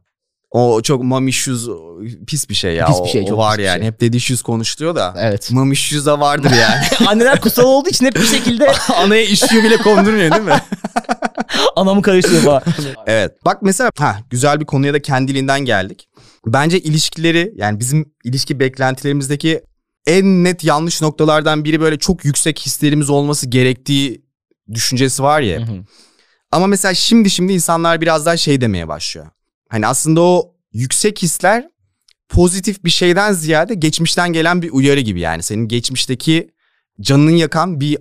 [0.52, 1.68] O çok mamişüz
[2.26, 2.86] pis bir şey ya.
[2.86, 3.78] Pis bir O- şey, o çok var pis bir yani.
[3.78, 3.86] şey.
[3.86, 5.14] Hep dedişüz konuşuluyor da.
[5.18, 5.50] Evet.
[5.52, 6.84] Mamişüz de vardır yani.
[7.08, 10.62] Anneler kutsal olduğu için hep bir şekilde Anaya işiyor bile kondurmuyor değil mi?
[11.76, 12.62] anamı karıştırıyor falan.
[13.06, 13.32] evet.
[13.44, 16.08] Bak mesela ha, güzel bir konuya da kendiliğinden geldik.
[16.46, 19.62] Bence ilişkileri yani bizim ilişki beklentilerimizdeki
[20.06, 24.24] en net yanlış noktalardan biri böyle çok yüksek hislerimiz olması gerektiği
[24.74, 25.60] düşüncesi var ya.
[25.60, 25.76] Hı hı.
[26.52, 29.26] Ama mesela şimdi şimdi insanlar biraz daha şey demeye başlıyor.
[29.72, 31.68] Hani aslında o yüksek hisler
[32.28, 35.42] pozitif bir şeyden ziyade geçmişten gelen bir uyarı gibi yani.
[35.42, 36.50] Senin geçmişteki
[37.00, 37.98] canını yakan bir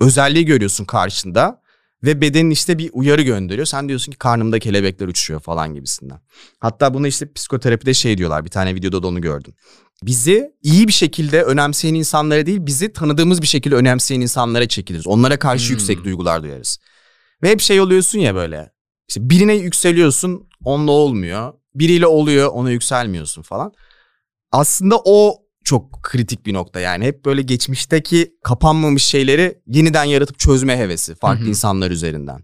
[0.00, 1.62] özelliği görüyorsun karşında
[2.04, 3.66] ve bedenin işte bir uyarı gönderiyor.
[3.66, 6.20] Sen diyorsun ki karnımda kelebekler uçuşuyor falan gibisinden.
[6.60, 8.44] Hatta buna işte psikoterapide şey diyorlar.
[8.44, 9.54] Bir tane videoda da onu gördüm.
[10.02, 15.06] Bizi iyi bir şekilde önemseyen insanlara değil, bizi tanıdığımız bir şekilde önemseyen insanlara çekiliriz.
[15.06, 15.72] Onlara karşı Hmm.
[15.72, 16.78] yüksek duygular duyarız.
[17.42, 18.72] Ve hep şey oluyorsun ya böyle.
[19.08, 21.52] İşte birine yükseliyorsun, onunla olmuyor.
[21.74, 23.72] Biriyle oluyor, ona yükselmiyorsun falan.
[24.52, 27.04] Aslında o çok kritik bir nokta yani.
[27.04, 32.40] Hep böyle geçmişteki kapanmamış şeyleri yeniden yaratıp çözme hevesi farklı insanlar üzerinden.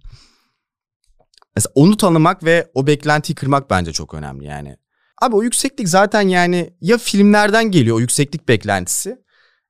[1.57, 4.77] Mesela onu tanımak ve o beklentiyi kırmak bence çok önemli yani.
[5.23, 9.19] Abi o yükseklik zaten yani ya filmlerden geliyor o yükseklik beklentisi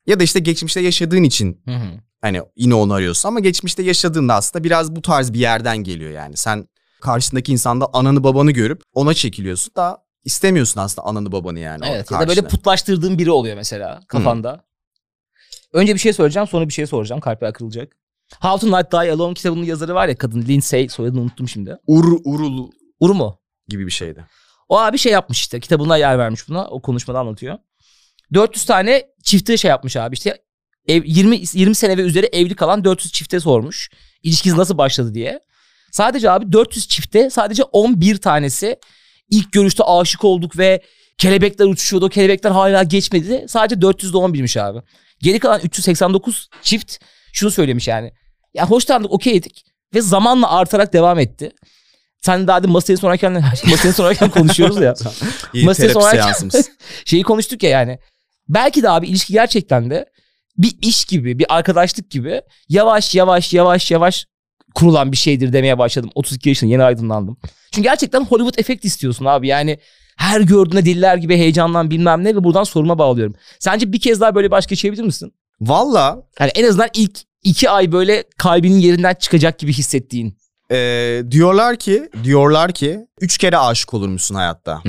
[0.07, 2.01] ya da işte geçmişte yaşadığın için Hı hı.
[2.21, 6.37] hani yine onu arıyorsun ama geçmişte yaşadığında aslında biraz bu tarz bir yerden geliyor yani.
[6.37, 6.69] Sen
[7.01, 11.85] karşındaki insanda ananı babanı görüp ona çekiliyorsun da istemiyorsun aslında ananı babanı yani.
[11.89, 14.65] Evet ya da böyle putlaştırdığın biri oluyor mesela kafanda.
[15.73, 17.21] Önce bir şey söyleyeceğim sonra bir şey soracağım.
[17.21, 17.93] Kalpler kırılacak.
[18.41, 21.77] How to Not Die Alone kitabının yazarı var ya kadın Lindsay soyadını unuttum şimdi.
[21.87, 23.41] Ur, urulu Uru mu?
[23.69, 24.25] gibi bir şeydi.
[24.69, 26.67] O abi şey yapmış işte kitabına yer vermiş buna.
[26.69, 27.59] O konuşmada anlatıyor.
[28.35, 30.43] 400 tane çifte şey yapmış abi işte
[30.89, 33.91] ev, 20 20 sene ve üzeri evli kalan 400 çifte sormuş.
[34.23, 35.41] İlişkiniz nasıl başladı diye.
[35.99, 38.77] Sadece abi 400 çifte sadece 11 tanesi
[39.31, 40.83] ilk görüşte aşık olduk ve
[41.19, 42.09] kelebekler uçuşuyordu.
[42.09, 43.45] Kelebekler hala geçmedi.
[43.49, 44.79] Sadece 400'de 11'miş abi.
[45.23, 46.97] Geri kalan 389 çift
[47.33, 48.13] şunu söylemiş yani.
[48.55, 51.51] Ya hoşlandık okeydik ve zamanla artarak devam etti.
[52.21, 53.33] Sen daha demin masaya sorarken
[53.71, 54.95] masaya sorarken konuşuyoruz ya.
[55.55, 56.71] İyi Masaya seansımız.
[57.05, 57.99] Şeyi konuştuk ya yani.
[58.49, 60.07] Belki de abi ilişki gerçekten de
[60.59, 64.27] bir iş gibi, bir arkadaşlık gibi yavaş yavaş yavaş yavaş
[64.79, 66.11] kurulan bir şeydir demeye başladım.
[66.15, 67.37] 32 yaşında yeni aydınlandım.
[67.73, 69.49] Çünkü gerçekten Hollywood efekt istiyorsun abi.
[69.49, 69.79] Yani
[70.17, 73.35] her gördüğüne diller gibi heyecanlan bilmem ne ve buradan soruma bağlıyorum.
[73.59, 75.33] Sence bir kez daha böyle baş geçebilir misin?
[75.61, 80.39] Valla Yani en azından ilk iki ay böyle kalbinin yerinden çıkacak gibi hissettiğin.
[80.73, 84.83] e, diyorlar ki diyorlar ki üç kere aşık olurmuşsun hayatta.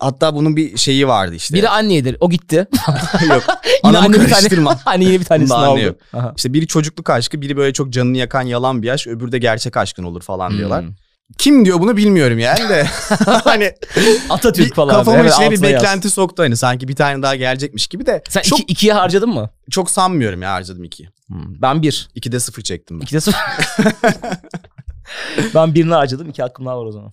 [0.00, 1.54] Hatta bunun bir şeyi vardı işte.
[1.54, 2.16] Biri annedir.
[2.20, 2.56] O gitti.
[3.28, 3.42] Yok.
[3.84, 5.98] Yine anne bir tane, anne yine bir tanesini aldı.
[6.36, 9.76] İşte biri çocukluk aşkı, biri böyle çok canını yakan yalan bir aşk, öbürü de gerçek
[9.76, 10.82] aşkın olur falan diyorlar.
[10.82, 10.90] Hmm.
[11.38, 12.86] Kim diyor bunu bilmiyorum yani de.
[13.44, 13.72] hani
[14.30, 14.96] Atatürk falan.
[14.96, 15.82] kafamın Evet, içine bir altına yaz.
[15.82, 18.22] beklenti soktu hani sanki bir tane daha gelecekmiş gibi de.
[18.28, 19.50] Sen çok iki, ikiye harcadın mı?
[19.70, 21.08] çok sanmıyorum ya harcadım iki.
[21.30, 22.08] Ben bir.
[22.14, 23.04] İkide sıfır çektim ben.
[23.04, 23.40] İkide sıfır.
[25.54, 26.28] ben birini harcadım.
[26.28, 27.10] iki hakkım daha var o zaman.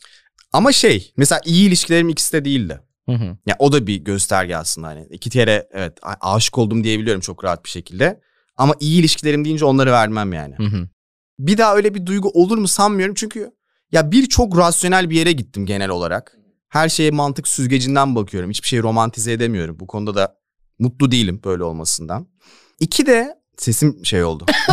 [0.53, 2.79] Ama şey mesela iyi ilişkilerim ikisi de değildi.
[3.09, 3.37] Hı hı.
[3.45, 5.07] Ya o da bir gösterge aslında hani.
[5.09, 8.21] İki kere evet aşık oldum diyebiliyorum çok rahat bir şekilde.
[8.57, 10.55] Ama iyi ilişkilerim deyince onları vermem yani.
[10.57, 10.87] Hı hı.
[11.39, 13.51] Bir daha öyle bir duygu olur mu sanmıyorum çünkü
[13.91, 16.37] ya bir çok rasyonel bir yere gittim genel olarak.
[16.69, 18.49] Her şeye mantık süzgecinden bakıyorum.
[18.49, 19.79] Hiçbir şeyi romantize edemiyorum.
[19.79, 20.35] Bu konuda da
[20.79, 22.27] mutlu değilim böyle olmasından.
[22.79, 24.45] İki de sesim şey oldu.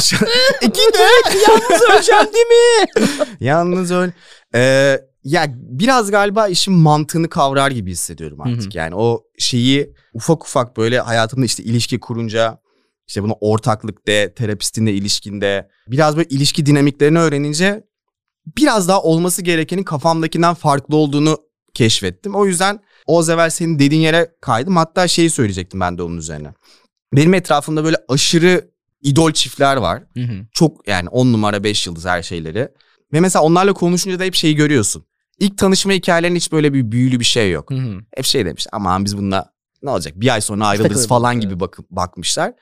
[0.63, 3.27] İki de Yalnız öleceğim değil mi?
[3.41, 4.13] Yalnız öyle.
[4.55, 8.63] Ee, ya biraz galiba işin mantığını kavrar gibi hissediyorum artık.
[8.63, 8.79] Hı hı.
[8.79, 12.61] Yani o şeyi ufak ufak böyle hayatımda işte ilişki kurunca
[13.09, 17.85] işte bunu ortaklık de, terapistinle ilişkinde biraz böyle ilişki dinamiklerini öğrenince
[18.57, 21.39] biraz daha olması gerekenin kafamdakinden farklı olduğunu
[21.75, 22.35] keşfettim.
[22.35, 24.77] O yüzden o evvel senin dediğin yere kaydım.
[24.77, 26.55] Hatta şeyi söyleyecektim ben de onun üzerine.
[27.13, 28.71] Benim etrafımda böyle aşırı
[29.03, 30.47] idol çiftler var Hı hı.
[30.53, 32.69] çok yani 10 numara 5 yıldız her şeyleri.
[33.13, 35.05] Ve mesela onlarla konuşunca da hep şeyi görüyorsun.
[35.41, 37.71] İlk tanışma hikayelerinin hiç böyle bir büyülü bir şey yok.
[37.71, 38.01] Hı hı.
[38.17, 41.91] Hep şey demiş aman biz bununla ne olacak bir ay sonra ayrılırız falan gibi bakıp
[41.91, 42.53] bakmışlar.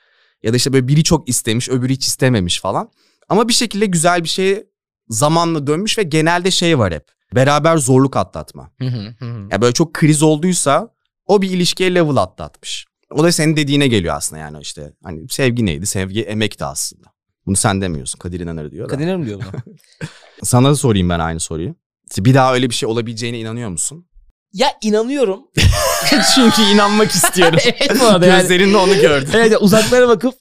[0.42, 2.90] Ya da işte böyle biri çok istemiş öbürü hiç istememiş falan.
[3.28, 4.66] Ama bir şekilde güzel bir şeye
[5.08, 7.04] zamanla dönmüş ve genelde şey var hep.
[7.34, 8.70] Beraber zorluk atlatma.
[8.78, 9.14] Hı hı.
[9.18, 9.48] Hı hı.
[9.50, 10.94] Ya böyle çok kriz olduysa
[11.26, 12.86] o bir ilişkiye level atlatmış.
[13.10, 14.92] O da senin dediğine geliyor aslında yani işte.
[15.02, 15.86] Hani sevgi neydi?
[15.86, 17.06] Sevgi emekti aslında.
[17.46, 18.18] Bunu sen demiyorsun.
[18.18, 18.88] Kadir İnanır diyor.
[18.88, 19.74] Kadir mi diyor bunu?
[20.42, 21.74] Sana da sorayım ben aynı soruyu.
[22.16, 24.08] Bir daha öyle bir şey olabileceğine inanıyor musun?
[24.52, 25.40] ya inanıyorum.
[26.34, 27.58] Çünkü inanmak istiyorum.
[27.64, 28.40] evet bu arada yani.
[28.40, 29.30] Gözlerinde onu gördüm.
[29.34, 30.34] Evet uzaklara bakıp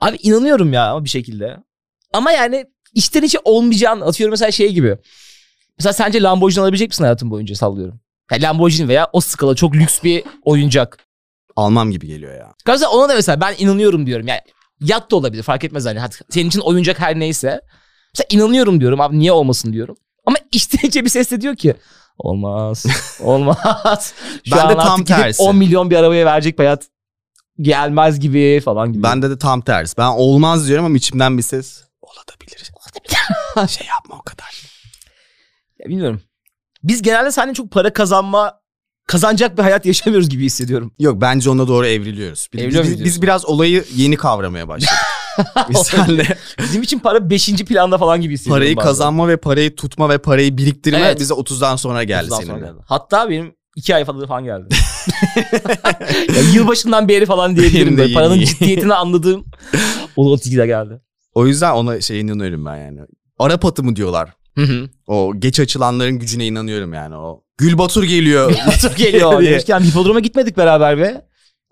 [0.00, 1.56] abi inanıyorum ya ama bir şekilde.
[2.12, 4.98] Ama yani içten içe olmayacağını atıyorum mesela şey gibi.
[5.78, 8.00] Mesela sence Lamborghini alabilecek misin hayatın boyunca sallıyorum.
[8.32, 10.98] Ya Lamborghini veya o skala çok lüks bir oyuncak.
[11.56, 12.54] Almam gibi geliyor ya.
[12.66, 14.26] Mesela ona da mesela ben inanıyorum diyorum.
[14.26, 14.40] Yani
[14.80, 16.00] yat da olabilir fark etmez hani.
[16.30, 17.60] Senin için oyuncak her neyse.
[18.14, 19.96] Mesela inanıyorum diyorum abi niye olmasın diyorum.
[20.28, 21.74] Ama içten içe bir ses de diyor ki
[22.18, 22.86] olmaz.
[23.20, 24.14] Olmaz.
[24.44, 25.42] Şu Ben de tam tersi.
[25.42, 26.86] 10 milyon bir arabaya verecek bir hayat
[27.60, 29.02] gelmez gibi falan gibi.
[29.02, 29.96] Bende de tam tersi.
[29.98, 32.72] Ben olmaz diyorum ama içimden bir ses olabilir.
[33.68, 34.62] şey yapma o kadar.
[35.78, 36.22] Ya bilmiyorum.
[36.82, 38.60] Biz genelde seninle çok para kazanma
[39.06, 40.92] kazanacak bir hayat yaşamıyoruz gibi hissediyorum.
[40.98, 42.48] Yok bence ona doğru evriliyoruz.
[42.52, 44.94] Biz, Evriliyor biz, biz biraz olayı yeni kavramaya başladık.
[45.84, 47.46] senle Bizim için para 5.
[47.52, 48.60] planda falan gibi hissediyorum.
[48.60, 48.88] parayı bazen.
[48.88, 51.20] kazanma ve parayı tutma ve parayı biriktirme Evet.
[51.20, 52.66] bize 30'dan sonra geldi Otuzdan sonra seninle.
[52.72, 52.82] geldi.
[52.86, 54.68] Hatta benim 2 ay falan falan geldi.
[56.36, 57.96] ya yılbaşından beri falan diyebilirim.
[57.98, 58.14] Böyle.
[58.14, 59.44] Paranın ciddiyetini anladığım
[60.16, 61.00] o 32'de geldi.
[61.34, 63.00] O yüzden ona şey inanıyorum ben yani.
[63.38, 64.30] Arap atı mı diyorlar?
[64.54, 64.88] Hı hı.
[65.06, 67.16] O geç açılanların gücüne inanıyorum yani.
[67.16, 68.54] O Gül Batur geliyor.
[68.66, 69.42] Batur geliyor.
[69.44, 71.26] Demişken hipodroma gitmedik beraber be.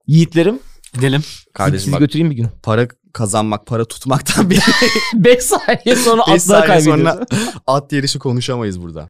[0.06, 0.58] Yiğitlerim.
[0.94, 1.22] Gidelim.
[1.54, 2.48] Kardeşim Sizi bak götüreyim bir gün.
[2.62, 4.62] para kazanmak, para tutmaktan bir
[5.14, 7.26] 5 saniye sonra Beş atlar saniye sonra
[7.66, 9.08] at yarışı konuşamayız burada.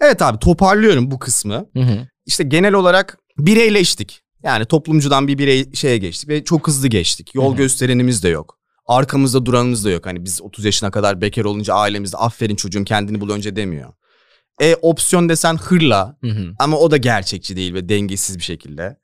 [0.00, 1.66] Evet abi toparlıyorum bu kısmı.
[1.72, 2.06] Hı hı.
[2.26, 4.22] İşte genel olarak bireyleştik.
[4.42, 7.34] Yani toplumcudan bir birey şeye geçtik ve çok hızlı geçtik.
[7.34, 7.56] Yol Hı hı.
[7.56, 8.58] gösterenimiz de yok.
[8.86, 10.06] Arkamızda duranımız da yok.
[10.06, 13.92] Hani biz 30 yaşına kadar bekar olunca ailemizde aferin çocuğum kendini bul önce demiyor.
[14.60, 16.52] E opsiyon desen hırla Hı hı.
[16.58, 18.96] ama o da gerçekçi değil ve dengesiz bir şekilde.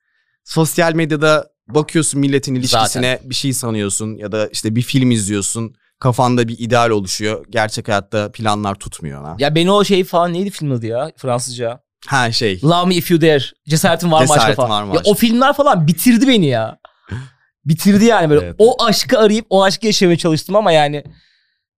[0.44, 5.74] Sosyal medyada bakıyorsun milletin ilişkisine bir şey sanıyorsun ya da işte bir film izliyorsun.
[6.00, 7.44] Kafanda bir ideal oluşuyor.
[7.50, 9.36] Gerçek hayatta planlar tutmuyor ona.
[9.38, 11.80] Ya beni o şey falan neydi film adı ya Fransızca?
[12.06, 12.60] Ha şey.
[12.62, 13.42] Love Me If You Dare.
[13.68, 14.70] Cesaretin var mı aşka Cesaretin falan.
[14.70, 15.10] Var mı ya Aşka?
[15.10, 16.78] o filmler falan bitirdi beni ya.
[17.64, 18.46] Bitirdi yani böyle.
[18.46, 18.54] Evet.
[18.58, 21.04] O aşkı arayıp o aşkı yaşamaya çalıştım ama yani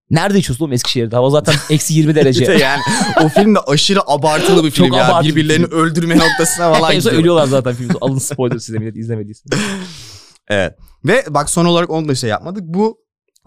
[0.09, 1.15] nerede yaşıyorsun oğlum Eskişehir'de?
[1.15, 2.43] Hava zaten eksi 20 Bir de derece.
[2.51, 2.81] yani
[3.23, 5.05] o film de aşırı abartılı bir Çok film ya.
[5.07, 7.21] abartılı bir Birbirlerini öldürme noktasına falan en son gidiyor.
[7.21, 7.93] ölüyorlar zaten filmde.
[8.01, 9.43] Alın spoiler size millet izlemediyse.
[10.49, 10.75] Evet.
[11.05, 12.63] Ve bak son olarak onu da şey yapmadık.
[12.65, 12.97] Bu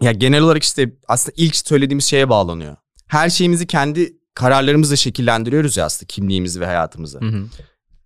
[0.01, 2.75] ya genel olarak işte aslında ilk söylediğimiz şeye bağlanıyor.
[3.07, 7.19] Her şeyimizi kendi kararlarımızla şekillendiriyoruz ya aslında kimliğimizi ve hayatımızı.
[7.19, 7.43] Hı hı.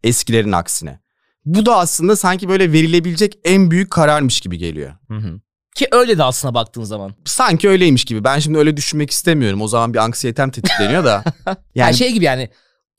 [0.03, 0.99] Eskilerin aksine.
[1.45, 4.93] Bu da aslında sanki böyle verilebilecek en büyük kararmış gibi geliyor.
[5.07, 5.39] Hı hı.
[5.75, 7.13] Ki öyle de aslına baktığın zaman.
[7.25, 8.23] Sanki öyleymiş gibi.
[8.23, 9.61] Ben şimdi öyle düşünmek istemiyorum.
[9.61, 11.23] O zaman bir anksiyetem tetikleniyor da.
[11.45, 12.49] Yani Yani şey gibi yani.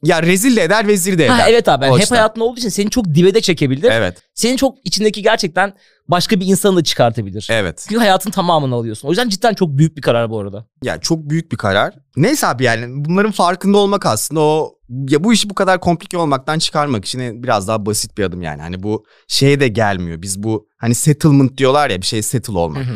[0.04, 1.34] ya rezil de eder, vezir de eder.
[1.34, 2.16] Ha, evet abi yani hep açıdan.
[2.16, 3.90] hayatında olduğu için seni çok dibe de çekebilir.
[3.92, 4.22] Evet.
[4.34, 5.72] Senin çok içindeki gerçekten
[6.08, 7.48] başka bir insanı da çıkartabilir.
[7.50, 7.84] Evet.
[7.88, 9.08] Çünkü hayatın tamamını alıyorsun.
[9.08, 10.66] O yüzden cidden çok büyük bir karar bu arada.
[10.82, 11.94] Ya çok büyük bir karar.
[12.16, 16.58] Neyse abi yani bunların farkında olmak aslında o ya bu işi bu kadar komplike olmaktan
[16.58, 18.62] çıkarmak için biraz daha basit bir adım yani.
[18.62, 20.22] Hani bu şeye de gelmiyor.
[20.22, 22.86] Biz bu hani settlement diyorlar ya bir şey settle olmak.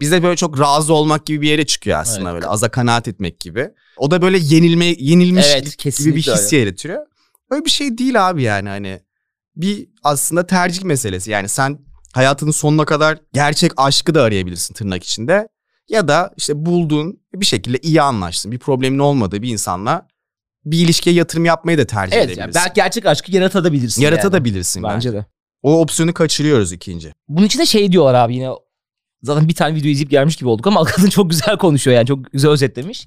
[0.00, 2.34] Bizde böyle çok razı olmak gibi bir yere çıkıyor aslında Evet.
[2.34, 3.68] böyle aza kanaat etmek gibi.
[3.96, 6.98] O da böyle yenilme yenilmiş Evet, gibi bir his yaratıyor.
[7.50, 9.00] Öyle bir şey değil abi yani hani
[9.56, 11.30] bir aslında tercih meselesi.
[11.30, 11.78] Yani sen
[12.12, 15.48] hayatının sonuna kadar gerçek aşkı da arayabilirsin tırnak içinde.
[15.88, 18.52] Ya da işte bulduğun bir şekilde iyi anlaştın.
[18.52, 20.08] Bir problemin olmadığı bir insanla
[20.64, 22.40] bir ilişkiye yatırım yapmayı da tercih Evet edebilirsin.
[22.42, 24.02] yani belki gerçek aşkı yaratabilirsin.
[24.02, 24.14] yani.
[24.14, 24.94] Yaratabilirsin bence.
[24.94, 25.24] Bence de.
[25.62, 27.12] O opsiyonu kaçırıyoruz ikinci.
[27.28, 28.48] Bunun için de şey diyorlar abi yine.
[29.22, 32.32] Zaten bir tane video izleyip gelmiş gibi olduk ama kadın çok güzel konuşuyor yani çok
[32.32, 33.06] güzel özetlemiş.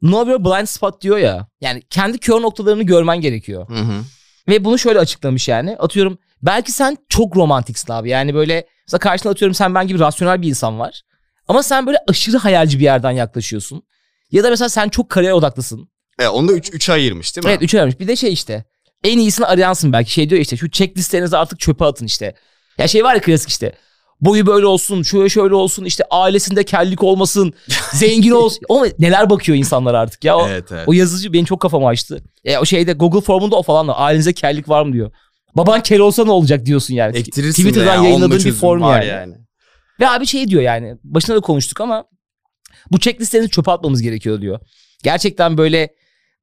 [0.00, 1.48] Know your blind spot diyor ya.
[1.60, 3.68] Yani kendi kör noktalarını görmen gerekiyor.
[3.68, 4.02] Hı hı.
[4.48, 5.76] Ve bunu şöyle açıklamış yani.
[5.76, 8.10] Atıyorum belki sen çok romantiksin abi.
[8.10, 11.02] Yani böyle mesela karşına atıyorum sen ben gibi rasyonel bir insan var.
[11.48, 13.82] Ama sen böyle aşırı hayalci bir yerden yaklaşıyorsun.
[14.30, 15.88] Ya da mesela sen çok kariyer odaklısın.
[16.18, 17.50] E, onu da üç, üçe ayırmış değil mi?
[17.50, 18.00] Evet üçe vermiş.
[18.00, 18.64] Bir de şey işte
[19.04, 20.12] en iyisini arayansın belki.
[20.12, 22.34] Şey diyor işte şu checklistlerinizi artık çöpe atın işte.
[22.78, 23.72] Ya şey var ya klasik işte.
[24.20, 27.52] Boyu böyle olsun, şöyle şöyle olsun, işte ailesinde kellik olmasın,
[27.92, 28.60] zengin olsun.
[28.68, 30.36] O neler bakıyor insanlar artık ya.
[30.36, 30.88] O, Evet evet.
[30.88, 32.24] o yazıcı benim çok kafamı açtı.
[32.44, 35.10] E, o şeyde Google formunda o falan da ailenizde kellik var mı diyor.
[35.56, 37.16] Baban kel olsa ne olacak diyorsun yani.
[37.16, 39.34] Ektirirsin Twitter'dan ya, yayınladığın bir form var yani.
[40.00, 42.04] Ve abi şey diyor yani başında da konuştuk ama
[42.90, 44.60] bu checklistlerinizi çöpe atmamız gerekiyor diyor.
[45.02, 45.94] Gerçekten böyle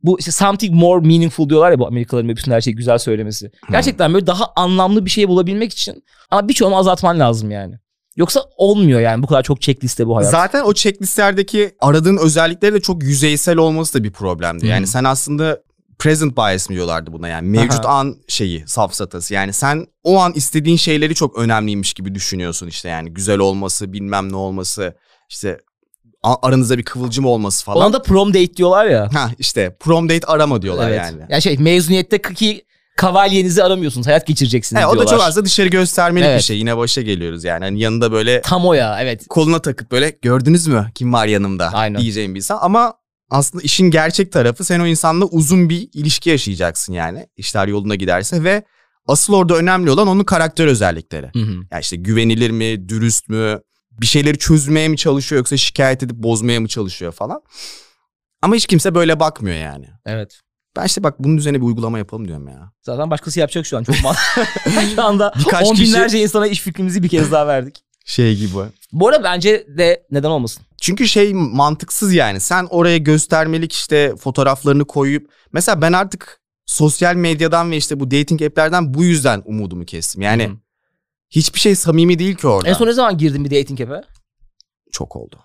[0.03, 3.51] bu işte something more meaningful diyorlar ya bu Amerikalıların bütün her şeyi güzel söylemesi.
[3.71, 7.75] Gerçekten böyle daha anlamlı bir şey bulabilmek için ama birçoğunu azaltman lazım yani.
[8.15, 10.31] Yoksa olmuyor yani bu kadar çok checkliste bu hayat.
[10.31, 14.67] Zaten o checklistlerdeki aradığın özellikleri de çok yüzeysel olması da bir problemdi.
[14.67, 15.61] Yani sen aslında
[15.99, 17.93] present bias mi diyorlardı buna yani mevcut Aha.
[17.93, 19.33] an şeyi safsatası.
[19.33, 24.31] Yani sen o an istediğin şeyleri çok önemliymiş gibi düşünüyorsun işte yani güzel olması bilmem
[24.31, 24.95] ne olması
[25.29, 25.59] işte
[26.41, 27.85] aranızda bir kıvılcım olması falan.
[27.85, 29.09] Ona da prom date diyorlar ya.
[29.13, 30.97] Ha işte prom date arama diyorlar evet.
[30.99, 31.21] yani.
[31.29, 32.65] Yani şey mezuniyette ki
[32.97, 34.07] kavalyenizi aramıyorsunuz.
[34.07, 35.17] Hayat geçireceksiniz He, o da diyorlar.
[35.17, 36.41] çok aslında dışarı göstermelik bir Evet.
[36.41, 36.57] şey.
[36.57, 37.63] Yine başa geliyoruz yani.
[37.65, 39.27] Hani yanında böyle Tam o ya evet.
[39.29, 42.01] koluna takıp böyle gördünüz mü kim var yanımda Aynen.
[42.01, 42.59] diyeceğim bir insan.
[42.61, 42.93] Ama
[43.29, 47.27] aslında işin gerçek tarafı sen o insanla uzun bir ilişki yaşayacaksın yani.
[47.37, 48.63] İşler yoluna giderse ve
[49.07, 51.25] asıl orada önemli olan onun karakter özellikleri.
[51.33, 51.55] Hı hı.
[51.71, 53.59] Yani işte güvenilir mi, dürüst mü,
[54.01, 57.41] bir şeyleri çözmeye mi çalışıyor yoksa şikayet edip bozmaya mı çalışıyor falan.
[58.41, 59.87] Ama hiç kimse böyle bakmıyor yani.
[60.05, 60.39] Evet.
[60.75, 62.71] Ben işte bak bunun üzerine bir uygulama yapalım diyorum ya.
[62.81, 64.45] Zaten başkası yapacak şu an çok mantıklı.
[64.95, 67.83] şu anda Birkaç on kişi- binlerce insana iş fikrimizi bir kez daha verdik.
[68.05, 68.51] Şey gibi.
[68.91, 70.63] Bu arada bence de neden olmasın?
[70.81, 72.39] Çünkü şey mantıksız yani.
[72.39, 78.41] Sen oraya göstermelik işte fotoğraflarını koyup mesela ben artık sosyal medyadan ve işte bu dating
[78.41, 80.21] app'lerden bu yüzden umudumu kestim.
[80.21, 80.57] Yani Hı hı.
[81.35, 82.69] Hiçbir şey samimi değil ki orada.
[82.69, 84.01] En son ne zaman girdin bir dating app'e?
[84.95, 85.39] çok oldu.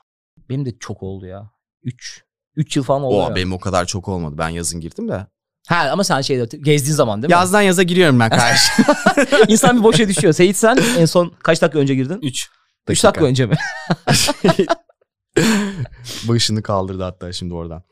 [0.48, 1.50] Benim de çok oldu ya.
[1.82, 2.24] 3.
[2.56, 3.16] 3 yıl falan oldu.
[3.16, 3.34] O ya.
[3.36, 4.34] benim o kadar çok olmadı.
[4.38, 5.26] Ben yazın girdim de.
[5.68, 7.32] Ha ama sen şeyde gezdiğin zaman değil mi?
[7.32, 8.72] Yazdan yaza giriyorum ben karşı.
[9.48, 10.32] İnsan bir boşa düşüyor.
[10.32, 12.18] Seyit sen en son kaç dakika önce girdin?
[12.22, 12.50] 3.
[12.88, 13.56] 3 dakika önce mi?
[16.28, 17.82] Başını kaldırdı hatta şimdi oradan.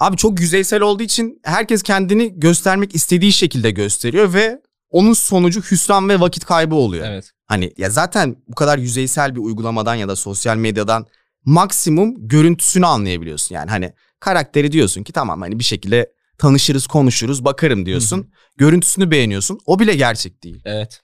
[0.00, 6.08] Abi çok yüzeysel olduğu için herkes kendini göstermek istediği şekilde gösteriyor ve onun sonucu hüsran
[6.08, 7.06] ve vakit kaybı oluyor.
[7.06, 7.32] evet.
[7.48, 11.06] Hani ya zaten bu kadar yüzeysel bir uygulamadan ya da sosyal medyadan
[11.44, 13.54] maksimum görüntüsünü anlayabiliyorsun.
[13.54, 18.30] Yani hani karakteri diyorsun ki tamam hani bir şekilde tanışırız, konuşuruz, bakarım diyorsun.
[18.56, 19.58] Görüntüsünü beğeniyorsun.
[19.66, 20.62] O bile gerçek değil.
[20.64, 21.00] Evet.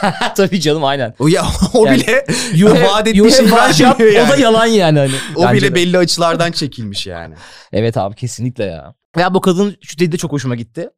[0.36, 1.14] Tabii canım aynen.
[1.18, 4.42] O ya o Yani bile You vaat ettiği brush up, vermiyor O da yani.
[4.42, 5.14] yalan yani hani.
[5.36, 5.74] O Bence bile de.
[5.74, 7.34] belli açılardan çekilmiş yani.
[7.72, 8.94] Evet abi kesinlikle ya.
[9.18, 10.88] Ya bu kadın şu dedi de çok hoşuma gitti.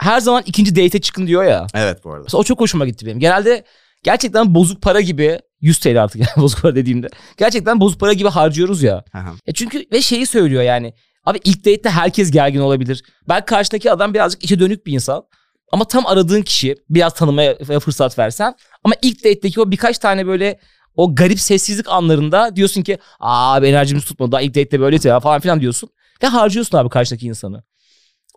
[0.00, 1.66] Her zaman ikinci date'e çıkın diyor ya.
[1.74, 2.22] Evet bu arada.
[2.24, 3.18] Mesela o çok hoşuma gitti benim.
[3.20, 3.64] Genelde
[4.02, 7.08] gerçekten bozuk para gibi 100 TL artık yani bozuk para dediğimde.
[7.36, 9.04] Gerçekten bozuk para gibi harcıyoruz ya.
[9.12, 9.18] Hı.
[9.46, 10.94] E çünkü ve şeyi söylüyor yani.
[11.24, 13.02] Abi ilk date'te herkes gergin olabilir.
[13.28, 15.24] Belki karşındaki adam birazcık içe dönük bir insan.
[15.72, 18.54] Ama tam aradığın kişi biraz tanımaya fırsat versen.
[18.84, 20.58] Ama ilk date'teki o birkaç tane böyle
[20.96, 25.40] o garip sessizlik anlarında diyorsun ki aa enerjimiz tutmadı daha ilk date'te böyleydi ya falan
[25.40, 25.90] filan diyorsun.
[26.22, 27.62] Ve harcıyorsun abi karşıdaki insanı.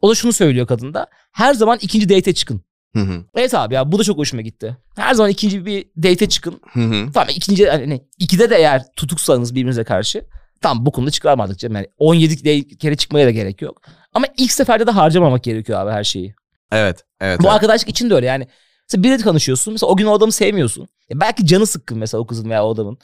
[0.02, 1.08] O da şunu söylüyor kadın da.
[1.32, 2.62] Her zaman ikinci date'e çıkın.
[2.96, 3.24] Hı hı.
[3.36, 4.78] Evet abi ya bu da çok hoşuma gitti.
[4.96, 6.62] Her zaman ikinci bir date'e çıkın.
[6.74, 7.12] Hı hı.
[7.14, 10.26] Tamam ikinci hani ikide de eğer tutuksanız birbirinize karşı
[10.62, 11.76] tam bu konuda çıkarmadık canım.
[11.76, 13.82] Yani 17 de- kere çıkmaya da gerek yok.
[14.14, 16.36] Ama ilk seferde de harcamamak gerekiyor abi her şeyi.
[16.72, 17.04] Evet.
[17.22, 17.40] Evet.
[17.40, 17.56] Bu evet.
[17.56, 18.48] arkadaşlık için de öyle yani.
[18.90, 19.74] Mesela biriyle tanışıyorsun.
[19.74, 20.88] Mesela o gün o adamı sevmiyorsun.
[21.12, 22.98] E belki canı sıkkın mesela o kızın veya o adamın.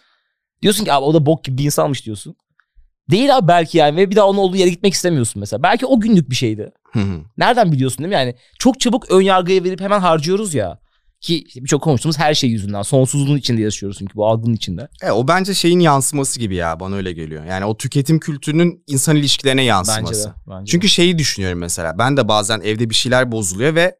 [0.62, 2.36] Diyorsun ki abi o da bok gibi bir insanmış diyorsun.
[3.10, 5.64] Değil abi belki yani ve bir daha onun olduğu yere gitmek istemiyorsun mesela.
[5.64, 6.72] Belki o günlük bir şeydi.
[6.92, 7.22] Hı hı.
[7.38, 8.16] Nereden biliyorsun değil mi?
[8.16, 10.80] Yani çok çabuk ön yargıya verip hemen harcıyoruz ya.
[11.22, 12.82] Ki işte birçok konuştuğumuz her şey yüzünden.
[12.82, 14.88] Sonsuzluğun içinde yaşıyoruz çünkü bu algının içinde.
[15.04, 17.46] E, o bence şeyin yansıması gibi ya bana öyle geliyor.
[17.46, 20.30] Yani o tüketim kültürünün insan ilişkilerine Bence yansıması.
[20.30, 20.34] de.
[20.50, 21.98] Bence Çünkü şeyi düşünüyorum mesela.
[21.98, 23.96] Ben de bazen evde bir şeyler bozuluyor ve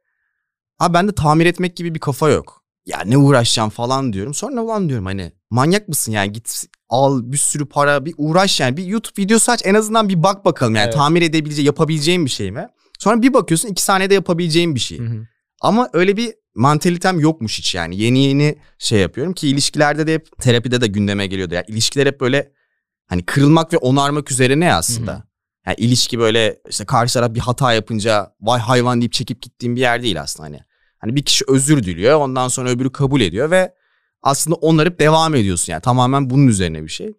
[0.78, 2.61] ha bende tamir etmek gibi bir kafa yok.
[2.86, 4.34] Ya ne uğraşacağım falan diyorum.
[4.34, 8.78] Sonra ulan diyorum hani manyak mısın yani git al bir sürü para bir uğraş yani
[8.78, 10.94] bir YouTube videosu aç en azından bir bak bakalım yani Evet.
[10.94, 12.68] tamir edebileceğin yapabileceğin bir şey mi?
[13.00, 15.00] Sonra bir bakıyorsun iki saniyede yapabileceğin bir şey.
[15.00, 15.28] Hı hı.
[15.62, 17.98] Ama öyle bir mantalitem yokmuş hiç yani.
[17.98, 21.54] Yeni yeni şey yapıyorum ki ilişkilerde de hep terapide de gündeme geliyordu.
[21.54, 22.52] Yani ilişkiler hep böyle
[23.08, 25.12] hani kırılmak ve onarmak üzerine ya aslında.
[25.12, 25.24] Hı hı.
[25.66, 29.82] Yani ilişki böyle işte karşı taraf bir hata yapınca vay hayvan deyip çekip gittiğim bir
[29.82, 30.60] yer değil aslında hani.
[31.02, 33.74] Hani bir kişi özür diliyor ondan sonra öbürü kabul ediyor ve
[34.24, 37.14] aslında onarıp devam ediyorsun yani tamamen bunun üzerine bir şey.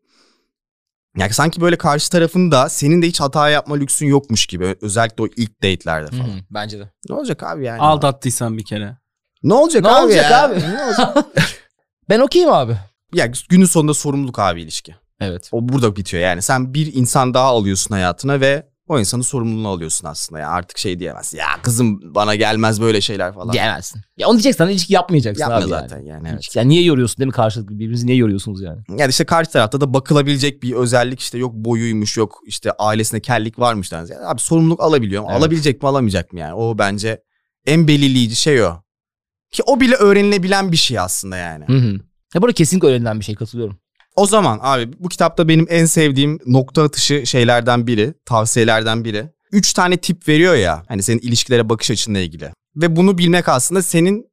[1.19, 5.23] Yani sanki böyle karşı tarafın da senin de hiç hata yapma lüksün yokmuş gibi özellikle
[5.25, 6.29] o ilk date'lerde falan.
[6.29, 6.33] hı.
[6.51, 6.91] Bence de.
[7.09, 7.81] Ne olacak abi yani?
[7.81, 8.97] Aldattıysan bir kere.
[9.43, 10.45] Ne olacak Ne abi olacak ya?
[10.45, 10.61] abi?
[10.61, 11.17] Ne olacak?
[12.09, 12.77] Ben okeyim abi.
[13.15, 14.95] ya günün sonunda sorumluluk abi ilişki.
[15.21, 15.49] Evet.
[15.53, 16.43] O burada bitiyor yani.
[16.43, 20.41] Sen bir insan daha alıyorsun hayatına ve o insanın sorumluluğunu alıyorsun aslında.
[20.41, 21.39] Yani artık şey diyemezsin.
[21.39, 23.53] Ya kızım bana gelmez böyle şeyler falan.
[23.53, 24.01] Diyemezsin.
[24.17, 26.09] Ya onu diyeceksen ilişki yapmayacaksın Yapma abi zaten yani.
[26.09, 26.39] yani, evet.
[26.41, 28.81] İlişki- Yani niye yoruyorsun değil mi karşılıklı birbirinizi niye yoruyorsunuz yani?
[28.97, 33.59] Yani işte karşı tarafta da bakılabilecek bir özellik işte yok boyuymuş yok işte ailesinde kellik
[33.59, 33.93] varmış.
[33.93, 35.29] Yani abi sorumluluk alabiliyor mu?
[35.31, 35.41] Evet.
[35.41, 36.55] Alabilecek mi alamayacak mı yani?
[36.55, 37.23] O bence
[37.67, 38.83] en belirleyici şey o.
[39.51, 41.65] Ki o bile öğrenilebilen bir şey aslında yani.
[41.67, 41.99] Hı hı.
[42.35, 43.79] Ya burada kesinlikle öğrenilen bir şey katılıyorum.
[44.17, 49.31] O zaman abi bu kitapta benim en sevdiğim nokta atışı şeylerden biri, tavsiyelerden biri.
[49.53, 52.51] Üç tane tip veriyor ya hani senin ilişkilere bakış açınla ilgili.
[52.77, 54.27] Ve bunu bilmek aslında senin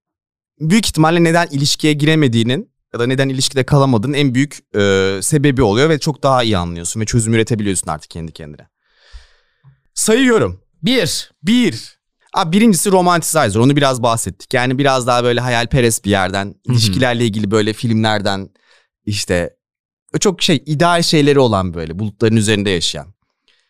[0.59, 5.89] büyük ihtimalle neden ilişkiye giremediğinin ya da neden ilişkide kalamadığının en büyük e, sebebi oluyor
[5.89, 8.67] ve çok daha iyi anlıyorsun ve çözüm üretebiliyorsun artık kendi kendine.
[9.93, 10.61] Sayıyorum.
[10.83, 11.31] Bir.
[11.43, 11.99] Bir.
[12.33, 13.55] Abi birincisi romanticizer.
[13.55, 14.53] Onu biraz bahsettik.
[14.53, 18.49] Yani biraz daha böyle hayalperest bir yerden, ilişkilerle ilgili böyle filmlerden
[19.05, 19.58] işte
[20.19, 23.07] çok şey ideal şeyleri olan böyle bulutların üzerinde yaşayan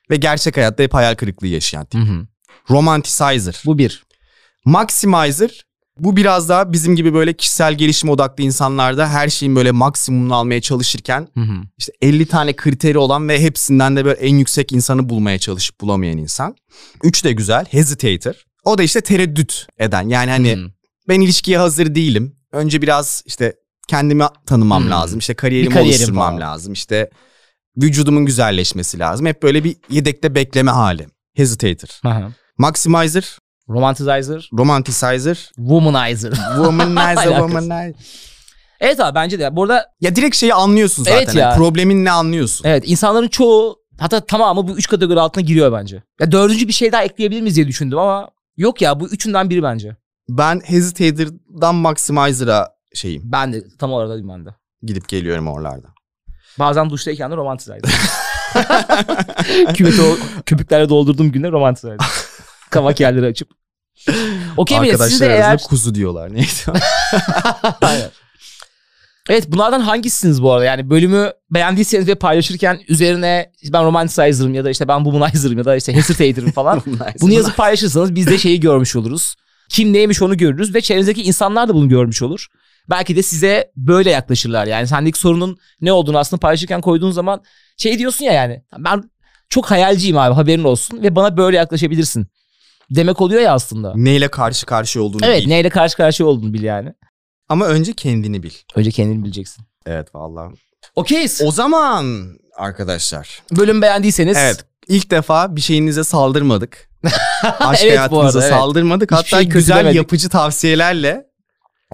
[0.09, 2.01] ve gerçek hayatta hep hayal kırıklığı yaşayan tip.
[2.01, 2.27] Hı hı.
[2.69, 3.61] Romanticizer.
[3.65, 4.03] Bu bir.
[4.65, 5.65] Maximizer
[5.99, 10.61] bu biraz daha bizim gibi böyle kişisel gelişim odaklı insanlarda her şeyin böyle maksimumunu almaya
[10.61, 11.53] çalışırken Hı hı.
[11.77, 16.17] işte 50 tane kriteri olan ve hepsinden de böyle en yüksek insanı bulmaya çalışıp bulamayan
[16.17, 16.55] insan.
[17.03, 17.65] Üç de güzel.
[17.65, 18.33] Hesitator.
[18.63, 20.09] O da işte tereddüt eden.
[20.09, 20.71] Yani hani Hı.
[21.07, 22.35] ben ilişkiye hazır değilim.
[22.51, 23.55] Önce biraz işte
[23.89, 24.91] kendimi tanımam Hmm.
[24.91, 25.19] lazım.
[25.19, 26.41] İşte kariyerimi kariyerim oluşturmam falan.
[26.41, 26.73] lazım.
[26.73, 27.09] İşte
[27.77, 29.25] vücudumun güzelleşmesi lazım.
[29.25, 31.07] Hep böyle bir yedekte bekleme hali.
[31.35, 31.89] Hesitator.
[32.11, 32.27] Hı.
[32.57, 33.37] Maximizer,
[33.69, 36.31] Romanticizer, romanticizer, womanizer.
[36.55, 37.93] womanizer, womanizer.
[38.79, 39.43] evet abi bence de.
[39.43, 39.55] ya.
[39.55, 41.17] Bu arada Ya direkt şeyi anlıyorsun zaten.
[41.17, 41.41] Evet ya.
[41.49, 42.65] Yani Problemin ne anlıyorsun.
[42.67, 46.03] evet insanların çoğu hatta tamamı bu üç kategori altına giriyor bence.
[46.21, 49.63] Ya dördüncü bir şey daha ekleyebilir miyiz diye düşündüm ama yok ya bu üçünden biri
[49.63, 49.95] bence.
[50.29, 53.21] Ben Hesitator'dan Maximizer'a şeyim.
[53.25, 54.49] Ben de tam oradayım ben de.
[54.83, 55.87] Gidip geliyorum oralarda.
[56.59, 57.79] Bazen duştayken de romanticizer.
[59.73, 61.97] Küveti o köpüklerle doldurduğum günde romanticizer.
[62.69, 63.49] Kavak yerleri açıp.
[64.57, 65.63] Okey millet siz de eğer...
[65.63, 66.33] kuzu diyorlar.
[66.33, 66.71] Neyse.
[67.81, 68.09] Aynen.
[69.29, 70.65] Evet bunlardan hangisiniz bu arada?
[70.65, 75.75] Yani bölümü beğendiyseniz ve paylaşırken üzerine ben romanticizer'ım ya da işte ben womanizer'ım ya da
[75.75, 76.83] işte hesitator'ım falan.
[77.21, 79.35] Bunu yazıp paylaşırsanız biz de şeyi görmüş oluruz.
[79.69, 82.47] Kim neymiş onu görürüz ve çevrenizdeki insanlar da bunu görmüş olur.
[82.89, 84.87] Belki de size böyle yaklaşırlar yani.
[84.87, 87.43] Sendeki sorunun ne olduğunu aslında paylaşırken koyduğun zaman
[87.77, 88.63] şey diyorsun ya yani.
[88.77, 89.03] Ben
[89.49, 92.27] çok hayalciyim abi haberin olsun ve bana böyle yaklaşabilirsin.
[92.91, 93.93] Demek oluyor ya aslında.
[93.95, 95.47] Neyle karşı karşıya olduğunu Evet bil.
[95.47, 96.93] neyle karşı karşıya olduğunu bil yani.
[97.49, 98.51] Ama önce kendini bil.
[98.75, 99.65] Önce kendini bileceksin.
[99.85, 100.53] Evet vallahi.
[100.95, 101.41] Okeyiz.
[101.45, 103.41] O zaman arkadaşlar.
[103.51, 104.37] Bölüm beğendiyseniz.
[104.37, 104.65] Evet.
[104.87, 106.89] ilk defa bir şeyinize saldırmadık.
[107.59, 108.57] Aşk Evet, hayatınıza arada, evet.
[108.57, 109.11] saldırmadık.
[109.11, 111.25] Hiçbir Hatta şey güzel yapıcı tavsiyelerle.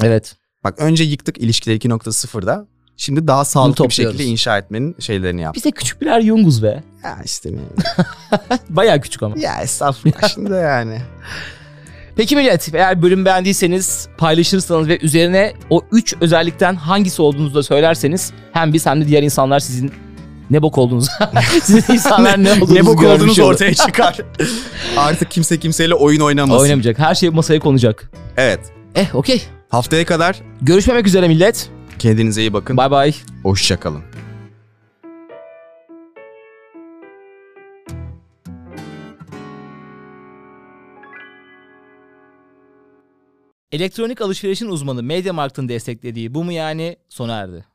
[0.02, 0.36] Evet.
[0.66, 2.66] Bak önce yıktık ilişkiler 2.0'da.
[2.98, 5.56] Şimdi daha sağlıklı bir şekilde inşa etmenin şeylerini yaptık.
[5.56, 6.84] Biz de küçük birer Jung'uz be.
[7.04, 7.60] Ya işte ne-
[8.70, 9.36] Bayağı küçük ama.
[9.40, 11.02] ya estağfurullah şimdi yani.
[12.16, 18.32] Peki millet eğer bölüm beğendiyseniz paylaşırsanız ve üzerine o üç özellikten hangisi olduğunuzu da söylerseniz
[18.54, 19.92] hem biz hem de diğer insanlar sizin
[20.50, 21.12] ne bok olduğunuzu
[21.64, 23.54] sizin insanlar ne olduğunuzu ne bok olduğunuz olur.
[23.54, 24.18] ortaya çıkar.
[24.98, 26.62] Artık kimse kimseyle oyun oynamasın.
[26.62, 27.00] Oynamayacak.
[27.00, 28.12] Her şey masaya konacak.
[28.38, 28.60] Evet.
[28.96, 29.44] Eh okey.
[29.70, 31.70] Haftaya kadar Görüşmemek üzere millet.
[32.00, 32.78] kendinize iyi bakın.
[32.78, 33.14] Bay bay.
[33.44, 34.04] Hoşçakalın.
[43.72, 47.66] Elektronik alışverişin uzmanı MediaMarkt'ın desteklediği bu mu yani sona erdi.